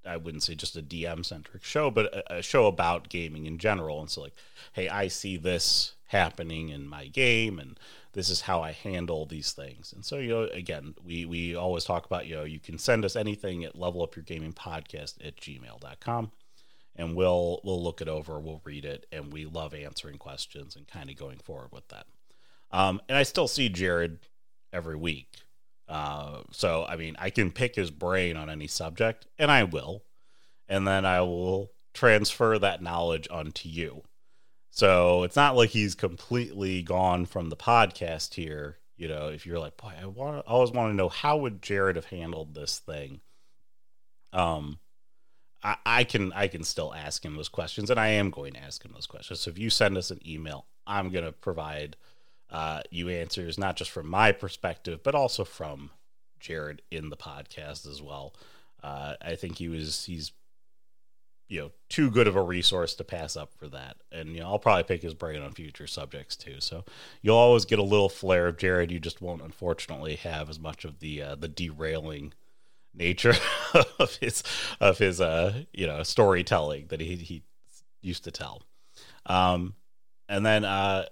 I 0.06 0.16
wouldn't 0.16 0.42
say 0.42 0.54
just 0.54 0.76
a 0.76 0.82
DM 0.82 1.24
centric 1.24 1.64
show, 1.64 1.90
but 1.90 2.06
a, 2.14 2.36
a, 2.36 2.42
show 2.42 2.66
about 2.66 3.08
gaming 3.08 3.46
in 3.46 3.58
general. 3.58 4.00
And 4.00 4.10
so, 4.10 4.22
like, 4.22 4.34
hey, 4.72 4.88
I 4.88 5.08
see 5.08 5.36
this 5.36 5.94
happening 6.06 6.68
in 6.68 6.86
my 6.86 7.08
game, 7.08 7.58
and 7.58 7.78
this 8.16 8.30
is 8.30 8.40
how 8.40 8.62
I 8.62 8.72
handle 8.72 9.26
these 9.26 9.52
things. 9.52 9.92
And 9.92 10.02
so, 10.02 10.16
you 10.16 10.30
know, 10.30 10.42
again, 10.44 10.94
we, 11.04 11.26
we 11.26 11.54
always 11.54 11.84
talk 11.84 12.06
about, 12.06 12.26
you 12.26 12.34
know, 12.34 12.44
you 12.44 12.58
can 12.58 12.78
send 12.78 13.04
us 13.04 13.14
anything 13.14 13.62
at 13.62 13.78
level 13.78 14.02
up 14.02 14.16
your 14.16 14.22
gaming 14.22 14.54
podcast 14.54 15.22
at 15.22 15.36
gmail.com 15.36 16.32
and 16.96 17.14
we'll, 17.14 17.60
we'll 17.62 17.82
look 17.82 18.00
it 18.00 18.08
over, 18.08 18.40
we'll 18.40 18.62
read 18.64 18.86
it. 18.86 19.04
And 19.12 19.34
we 19.34 19.44
love 19.44 19.74
answering 19.74 20.16
questions 20.16 20.76
and 20.76 20.88
kind 20.88 21.10
of 21.10 21.16
going 21.16 21.40
forward 21.40 21.72
with 21.72 21.86
that. 21.88 22.06
Um, 22.70 23.02
and 23.06 23.18
I 23.18 23.22
still 23.22 23.48
see 23.48 23.68
Jared 23.68 24.20
every 24.72 24.96
week. 24.96 25.36
Uh, 25.86 26.38
so, 26.52 26.86
I 26.88 26.96
mean, 26.96 27.16
I 27.18 27.28
can 27.28 27.50
pick 27.50 27.74
his 27.74 27.90
brain 27.90 28.38
on 28.38 28.48
any 28.48 28.66
subject 28.66 29.26
and 29.38 29.50
I 29.50 29.64
will, 29.64 30.04
and 30.70 30.88
then 30.88 31.04
I 31.04 31.20
will 31.20 31.70
transfer 31.92 32.58
that 32.58 32.82
knowledge 32.82 33.28
onto 33.30 33.68
you 33.68 34.04
so 34.76 35.22
it's 35.22 35.36
not 35.36 35.56
like 35.56 35.70
he's 35.70 35.94
completely 35.94 36.82
gone 36.82 37.24
from 37.24 37.48
the 37.48 37.56
podcast 37.56 38.34
here. 38.34 38.76
You 38.98 39.08
know, 39.08 39.28
if 39.28 39.46
you're 39.46 39.58
like, 39.58 39.78
boy, 39.78 39.94
I 39.98 40.04
want, 40.04 40.44
I 40.46 40.50
always 40.50 40.70
want 40.70 40.90
to 40.92 40.94
know 40.94 41.08
how 41.08 41.38
would 41.38 41.62
Jared 41.62 41.96
have 41.96 42.04
handled 42.04 42.54
this 42.54 42.78
thing. 42.78 43.20
Um, 44.34 44.78
I, 45.62 45.76
I 45.86 46.04
can, 46.04 46.30
I 46.34 46.48
can 46.48 46.62
still 46.62 46.92
ask 46.92 47.24
him 47.24 47.36
those 47.36 47.48
questions, 47.48 47.88
and 47.88 47.98
I 47.98 48.08
am 48.08 48.28
going 48.28 48.52
to 48.52 48.60
ask 48.60 48.84
him 48.84 48.92
those 48.92 49.06
questions. 49.06 49.40
So 49.40 49.50
if 49.50 49.58
you 49.58 49.70
send 49.70 49.96
us 49.96 50.10
an 50.10 50.20
email, 50.28 50.66
I'm 50.86 51.08
going 51.08 51.24
to 51.24 51.32
provide 51.32 51.96
uh, 52.50 52.82
you 52.90 53.08
answers 53.08 53.56
not 53.56 53.76
just 53.76 53.90
from 53.90 54.06
my 54.10 54.30
perspective, 54.30 55.00
but 55.02 55.14
also 55.14 55.44
from 55.44 55.90
Jared 56.38 56.82
in 56.90 57.08
the 57.08 57.16
podcast 57.16 57.88
as 57.90 58.02
well. 58.02 58.34
Uh, 58.82 59.14
I 59.22 59.36
think 59.36 59.56
he 59.56 59.68
was, 59.68 60.04
he's 60.04 60.32
you 61.48 61.60
know 61.60 61.70
too 61.88 62.10
good 62.10 62.26
of 62.26 62.36
a 62.36 62.42
resource 62.42 62.94
to 62.94 63.04
pass 63.04 63.36
up 63.36 63.52
for 63.54 63.68
that. 63.68 63.96
And 64.10 64.34
you 64.34 64.40
know 64.40 64.46
I'll 64.46 64.58
probably 64.58 64.84
pick 64.84 65.02
his 65.02 65.14
brain 65.14 65.42
on 65.42 65.52
future 65.52 65.86
subjects 65.86 66.36
too. 66.36 66.56
So 66.60 66.84
you'll 67.22 67.36
always 67.36 67.64
get 67.64 67.78
a 67.78 67.84
little 67.84 68.08
flair 68.08 68.46
of 68.48 68.56
Jared. 68.56 68.90
You 68.90 68.98
just 68.98 69.20
won't 69.20 69.42
unfortunately 69.42 70.16
have 70.16 70.50
as 70.50 70.58
much 70.58 70.84
of 70.84 70.98
the 70.98 71.22
uh, 71.22 71.34
the 71.36 71.48
derailing 71.48 72.32
nature 72.94 73.34
of 73.98 74.16
his 74.16 74.42
of 74.80 74.98
his 74.98 75.20
uh 75.20 75.62
you 75.72 75.86
know 75.86 76.02
storytelling 76.02 76.86
that 76.88 77.00
he 77.00 77.16
he 77.16 77.42
used 78.02 78.24
to 78.24 78.30
tell. 78.30 78.62
Um, 79.26 79.74
and 80.28 80.44
then 80.44 80.64
uh, 80.64 81.06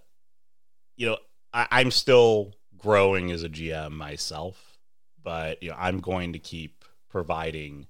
you 0.97 1.07
know 1.07 1.19
I, 1.53 1.69
I'm 1.71 1.91
still 1.91 2.55
growing 2.77 3.31
as 3.31 3.43
a 3.43 3.49
GM 3.49 3.93
myself, 3.93 4.79
but 5.23 5.63
you 5.63 5.71
know 5.71 5.77
I'm 5.79 6.01
going 6.01 6.33
to 6.33 6.39
keep 6.39 6.85
providing 7.09 7.87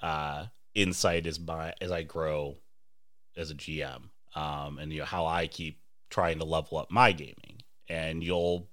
uh 0.00 0.46
insight 0.74 1.26
as 1.26 1.38
my 1.40 1.72
as 1.80 1.90
I 1.90 2.02
grow 2.02 2.56
as 3.36 3.50
a 3.50 3.54
GM, 3.54 4.02
um, 4.34 4.78
and 4.78 4.92
you 4.92 5.00
know 5.00 5.04
how 5.04 5.26
I 5.26 5.46
keep 5.46 5.80
trying 6.10 6.38
to 6.38 6.44
level 6.44 6.78
up 6.78 6.90
my 6.90 7.12
gaming. 7.12 7.62
And 7.88 8.22
you'll 8.22 8.68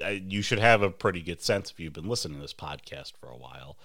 you 0.00 0.42
should 0.42 0.58
have 0.58 0.82
a 0.82 0.90
pretty 0.90 1.22
good 1.22 1.40
sense 1.40 1.70
if 1.70 1.78
you've 1.78 1.92
been 1.92 2.08
listening 2.08 2.36
to 2.36 2.42
this 2.42 2.54
podcast 2.54 3.12
for 3.20 3.28
a 3.28 3.36
while 3.36 3.78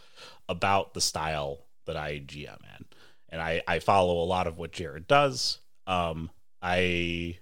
about 0.48 0.94
the 0.94 1.02
style 1.02 1.66
that 1.86 1.96
I 1.96 2.20
GM 2.20 2.58
in. 2.78 2.86
And 3.30 3.42
I, 3.42 3.62
I 3.68 3.78
follow 3.78 4.24
a 4.24 4.26
lot 4.26 4.48
of 4.48 4.58
what 4.58 4.72
Jared 4.72 5.08
does. 5.08 5.60
Um, 5.86 6.32
I 6.62 7.38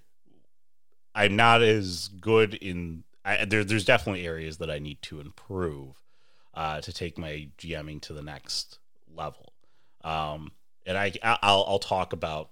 I'm 1.16 1.36
not 1.36 1.62
as 1.62 2.10
good 2.10 2.54
in 2.56 3.04
I, 3.26 3.46
there, 3.46 3.64
there's 3.64 3.86
definitely 3.86 4.26
areas 4.26 4.58
that 4.58 4.70
I 4.70 4.80
need 4.80 5.02
to 5.04 5.20
improve 5.20 6.02
uh, 6.54 6.80
to 6.82 6.94
take 6.94 7.18
my 7.18 7.50
GMing 7.58 8.02
to 8.04 8.14
the 8.14 8.22
next 8.22 8.80
level. 9.14 9.54
Um, 10.08 10.52
and 10.86 10.98
I 10.98 11.12
I'll, 11.22 11.66
I'll 11.68 11.80
talk 11.80 12.14
about 12.14 12.50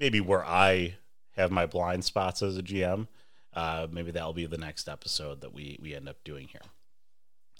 maybe 0.00 0.20
where 0.20 0.44
I 0.44 0.96
have 1.36 1.52
my 1.52 1.66
blind 1.66 2.04
spots 2.04 2.42
as 2.42 2.58
a 2.58 2.62
GM. 2.62 3.06
Uh, 3.54 3.86
maybe 3.90 4.10
that'll 4.10 4.32
be 4.32 4.46
the 4.46 4.58
next 4.58 4.88
episode 4.88 5.40
that 5.42 5.54
we 5.54 5.78
we 5.80 5.94
end 5.94 6.08
up 6.08 6.24
doing 6.24 6.48
here. 6.48 6.60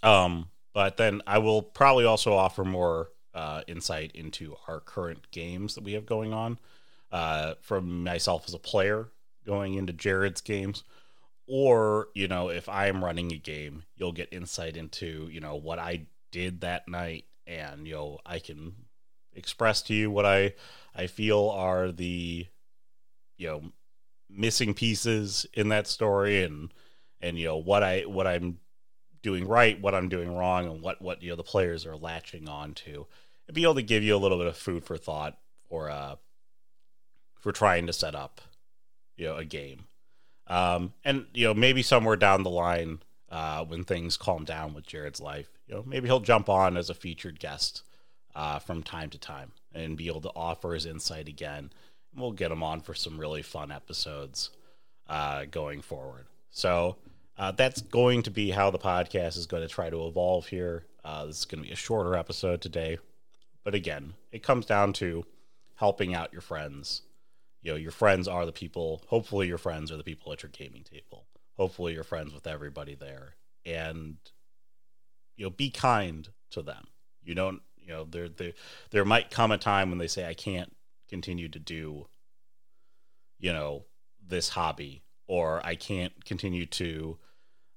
Um, 0.02 0.48
but 0.74 0.96
then 0.96 1.22
I 1.26 1.38
will 1.38 1.62
probably 1.62 2.04
also 2.04 2.34
offer 2.34 2.64
more 2.64 3.10
uh, 3.32 3.62
insight 3.68 4.12
into 4.14 4.56
our 4.66 4.80
current 4.80 5.30
games 5.30 5.76
that 5.76 5.84
we 5.84 5.92
have 5.92 6.06
going 6.06 6.32
on 6.32 6.58
uh, 7.12 7.54
from 7.60 8.02
myself 8.04 8.44
as 8.48 8.54
a 8.54 8.58
player 8.58 9.08
going 9.46 9.74
into 9.74 9.92
Jared's 9.92 10.40
games. 10.40 10.82
Or, 11.46 12.08
you 12.14 12.28
know, 12.28 12.50
if 12.50 12.68
I 12.68 12.88
am 12.88 13.02
running 13.02 13.32
a 13.32 13.36
game, 13.36 13.84
you'll 13.96 14.12
get 14.12 14.32
insight 14.32 14.76
into, 14.76 15.28
you 15.30 15.40
know, 15.40 15.56
what 15.56 15.78
I 15.78 16.06
did 16.30 16.60
that 16.60 16.86
night 16.88 17.24
and, 17.46 17.86
you 17.86 17.94
know, 17.94 18.18
I 18.26 18.38
can 18.38 18.74
express 19.34 19.82
to 19.82 19.94
you 19.94 20.10
what 20.10 20.26
I 20.26 20.54
I 20.94 21.06
feel 21.06 21.50
are 21.50 21.92
the 21.92 22.46
you 23.36 23.46
know 23.46 23.62
missing 24.30 24.74
pieces 24.74 25.46
in 25.54 25.68
that 25.68 25.86
story 25.86 26.42
and 26.42 26.72
and 27.20 27.38
you 27.38 27.46
know 27.46 27.56
what 27.56 27.82
I 27.82 28.02
what 28.02 28.26
I'm 28.26 28.58
doing 29.22 29.46
right, 29.46 29.80
what 29.80 29.94
I'm 29.94 30.08
doing 30.08 30.34
wrong, 30.34 30.66
and 30.66 30.82
what 30.82 31.00
what 31.02 31.22
you 31.22 31.30
know 31.30 31.36
the 31.36 31.42
players 31.42 31.86
are 31.86 31.96
latching 31.96 32.48
on 32.48 32.74
to, 32.74 33.06
and 33.46 33.54
be 33.54 33.62
able 33.62 33.74
to 33.76 33.82
give 33.82 34.02
you 34.02 34.14
a 34.14 34.18
little 34.18 34.38
bit 34.38 34.46
of 34.46 34.56
food 34.56 34.84
for 34.84 34.96
thought 34.96 35.38
for 35.68 35.90
uh 35.90 36.16
for 37.40 37.52
trying 37.52 37.86
to 37.86 37.92
set 37.92 38.14
up 38.14 38.40
you 39.16 39.26
know 39.26 39.36
a 39.36 39.44
game, 39.44 39.84
um, 40.46 40.92
and 41.04 41.26
you 41.34 41.46
know 41.46 41.54
maybe 41.54 41.82
somewhere 41.82 42.16
down 42.16 42.42
the 42.42 42.50
line 42.50 43.00
uh, 43.30 43.64
when 43.64 43.84
things 43.84 44.16
calm 44.16 44.44
down 44.44 44.74
with 44.74 44.86
Jared's 44.86 45.20
life, 45.20 45.50
you 45.66 45.74
know 45.74 45.84
maybe 45.86 46.06
he'll 46.06 46.20
jump 46.20 46.48
on 46.48 46.76
as 46.76 46.90
a 46.90 46.94
featured 46.94 47.40
guest 47.40 47.82
uh, 48.38 48.60
from 48.60 48.84
time 48.84 49.10
to 49.10 49.18
time 49.18 49.50
and 49.74 49.96
be 49.96 50.06
able 50.06 50.20
to 50.20 50.30
offer 50.36 50.72
his 50.72 50.86
insight 50.86 51.26
again. 51.26 51.70
And 52.12 52.22
we'll 52.22 52.30
get 52.30 52.52
him 52.52 52.62
on 52.62 52.80
for 52.80 52.94
some 52.94 53.18
really 53.18 53.42
fun 53.42 53.72
episodes 53.72 54.50
uh, 55.08 55.46
going 55.50 55.82
forward. 55.82 56.26
So 56.50 56.96
uh, 57.36 57.50
that's 57.50 57.80
going 57.82 58.22
to 58.22 58.30
be 58.30 58.50
how 58.50 58.70
the 58.70 58.78
podcast 58.78 59.36
is 59.36 59.46
going 59.46 59.66
to 59.66 59.68
try 59.68 59.90
to 59.90 60.06
evolve 60.06 60.46
here. 60.46 60.84
Uh, 61.04 61.26
this 61.26 61.40
is 61.40 61.44
going 61.46 61.64
to 61.64 61.66
be 61.68 61.72
a 61.72 61.76
shorter 61.76 62.14
episode 62.14 62.60
today, 62.60 62.98
but 63.64 63.74
again, 63.74 64.14
it 64.30 64.44
comes 64.44 64.66
down 64.66 64.92
to 64.94 65.24
helping 65.74 66.14
out 66.14 66.32
your 66.32 66.42
friends. 66.42 67.02
You 67.62 67.72
know, 67.72 67.76
your 67.76 67.90
friends 67.90 68.28
are 68.28 68.46
the 68.46 68.52
people. 68.52 69.02
Hopefully, 69.08 69.48
your 69.48 69.58
friends 69.58 69.90
are 69.90 69.96
the 69.96 70.04
people 70.04 70.32
at 70.32 70.44
your 70.44 70.50
gaming 70.50 70.84
table. 70.84 71.26
Hopefully, 71.56 71.94
you're 71.94 72.04
friends 72.04 72.32
with 72.32 72.46
everybody 72.46 72.94
there, 72.94 73.34
and 73.66 74.16
you 75.36 75.46
know, 75.46 75.50
be 75.50 75.70
kind 75.70 76.28
to 76.50 76.62
them. 76.62 76.86
You 77.22 77.34
don't, 77.34 77.62
you 77.88 77.94
know, 77.94 78.04
there 78.04 78.28
there 78.28 78.52
there 78.90 79.04
might 79.04 79.30
come 79.30 79.50
a 79.50 79.58
time 79.58 79.88
when 79.88 79.98
they 79.98 80.06
say, 80.06 80.28
"I 80.28 80.34
can't 80.34 80.76
continue 81.08 81.48
to 81.48 81.58
do," 81.58 82.06
you 83.38 83.52
know, 83.52 83.86
this 84.24 84.50
hobby, 84.50 85.02
or 85.26 85.64
I 85.64 85.74
can't 85.74 86.24
continue 86.26 86.66
to 86.66 87.18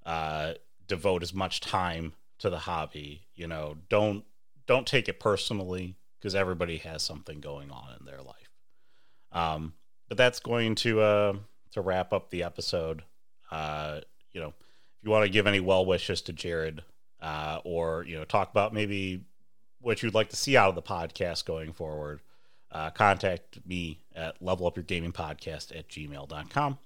uh, 0.05 0.53
devote 0.87 1.23
as 1.23 1.33
much 1.33 1.61
time 1.61 2.13
to 2.39 2.49
the 2.49 2.59
hobby. 2.59 3.27
You 3.35 3.47
know, 3.47 3.77
don't 3.87 4.25
don't 4.67 4.85
take 4.85 5.07
it 5.07 5.19
personally 5.19 5.95
because 6.19 6.35
everybody 6.35 6.77
has 6.79 7.03
something 7.03 7.39
going 7.39 7.71
on 7.71 7.95
in 7.97 8.05
their 8.05 8.21
life. 8.21 8.35
Um, 9.31 9.73
but 10.09 10.17
that's 10.17 10.41
going 10.41 10.75
to 10.75 10.99
uh, 10.99 11.33
to 11.71 11.81
wrap 11.81 12.11
up 12.11 12.31
the 12.31 12.43
episode. 12.43 13.03
Uh, 13.49 14.01
you 14.33 14.41
know, 14.41 14.49
if 14.49 15.03
you 15.03 15.09
want 15.09 15.23
to 15.23 15.31
give 15.31 15.47
any 15.47 15.61
well 15.61 15.85
wishes 15.85 16.21
to 16.23 16.33
Jared, 16.33 16.83
uh, 17.21 17.59
or 17.63 18.03
you 18.05 18.17
know, 18.17 18.25
talk 18.25 18.51
about 18.51 18.73
maybe 18.73 19.23
what 19.81 20.03
you'd 20.03 20.13
like 20.13 20.29
to 20.29 20.35
see 20.35 20.57
out 20.57 20.69
of 20.69 20.75
the 20.75 20.81
podcast 20.81 21.45
going 21.45 21.73
forward, 21.73 22.21
uh, 22.71 22.89
contact 22.91 23.59
me 23.65 23.99
at 24.15 24.41
levelupyourgamingpodcast 24.41 24.67
up 24.67 24.75
your 24.77 24.83
gaming 24.83 25.11
podcast 25.11 25.77
at 25.77 25.89
gmail.com 25.89 26.77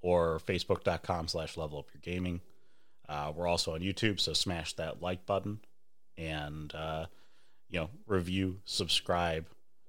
or 0.00 0.40
facebook.com 0.46 1.28
slash 1.28 1.56
level 1.56 1.78
up 1.78 1.88
your 1.92 2.00
gaming. 2.00 2.40
Uh, 3.08 3.32
we're 3.34 3.46
also 3.46 3.74
on 3.74 3.80
YouTube, 3.80 4.18
so 4.18 4.32
smash 4.32 4.72
that 4.74 5.02
like 5.02 5.26
button 5.26 5.60
and 6.16 6.74
uh, 6.74 7.06
you 7.68 7.80
know 7.80 7.90
review, 8.06 8.58
subscribe, 8.64 9.46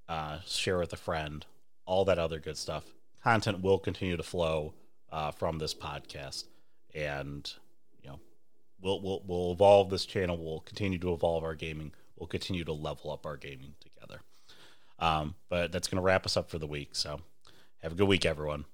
uh, 0.10 0.40
share 0.46 0.78
with 0.78 0.94
a 0.94 0.98
friend, 0.98 1.46
all 1.86 2.06
that 2.06 2.20
other 2.20 2.40
good 2.40 2.58
stuff. 2.58 2.86
Content 3.24 3.62
will 3.62 3.80
continue 3.80 4.18
to 4.18 4.24
flow 4.24 4.74
uh, 5.12 5.32
from 5.32 5.58
this 5.58 5.74
podcast, 5.74 6.46
and 6.94 7.52
you 8.02 8.10
know 8.10 8.20
we'll 8.82 9.02
we'll 9.02 9.24
we'll 9.26 9.52
evolve 9.54 9.90
this 9.90 10.06
channel. 10.06 10.38
We'll 10.38 10.62
continue 10.62 11.00
to 11.00 11.14
evolve 11.14 11.44
our 11.44 11.56
gaming. 11.56 11.94
We'll 12.18 12.28
continue 12.28 12.64
to 12.64 12.74
level 12.74 13.12
up 13.12 13.26
our 13.26 13.38
gaming 13.38 13.76
together. 13.80 14.22
Um, 15.00 15.36
but 15.50 15.72
that's 15.72 15.88
going 15.88 15.98
to 15.98 16.04
wrap 16.04 16.26
us 16.26 16.36
up 16.36 16.50
for 16.50 16.58
the 16.58 16.68
week. 16.68 16.90
So 16.94 17.22
have 17.82 17.92
a 17.92 17.96
good 17.96 18.08
week, 18.08 18.26
everyone. 18.26 18.66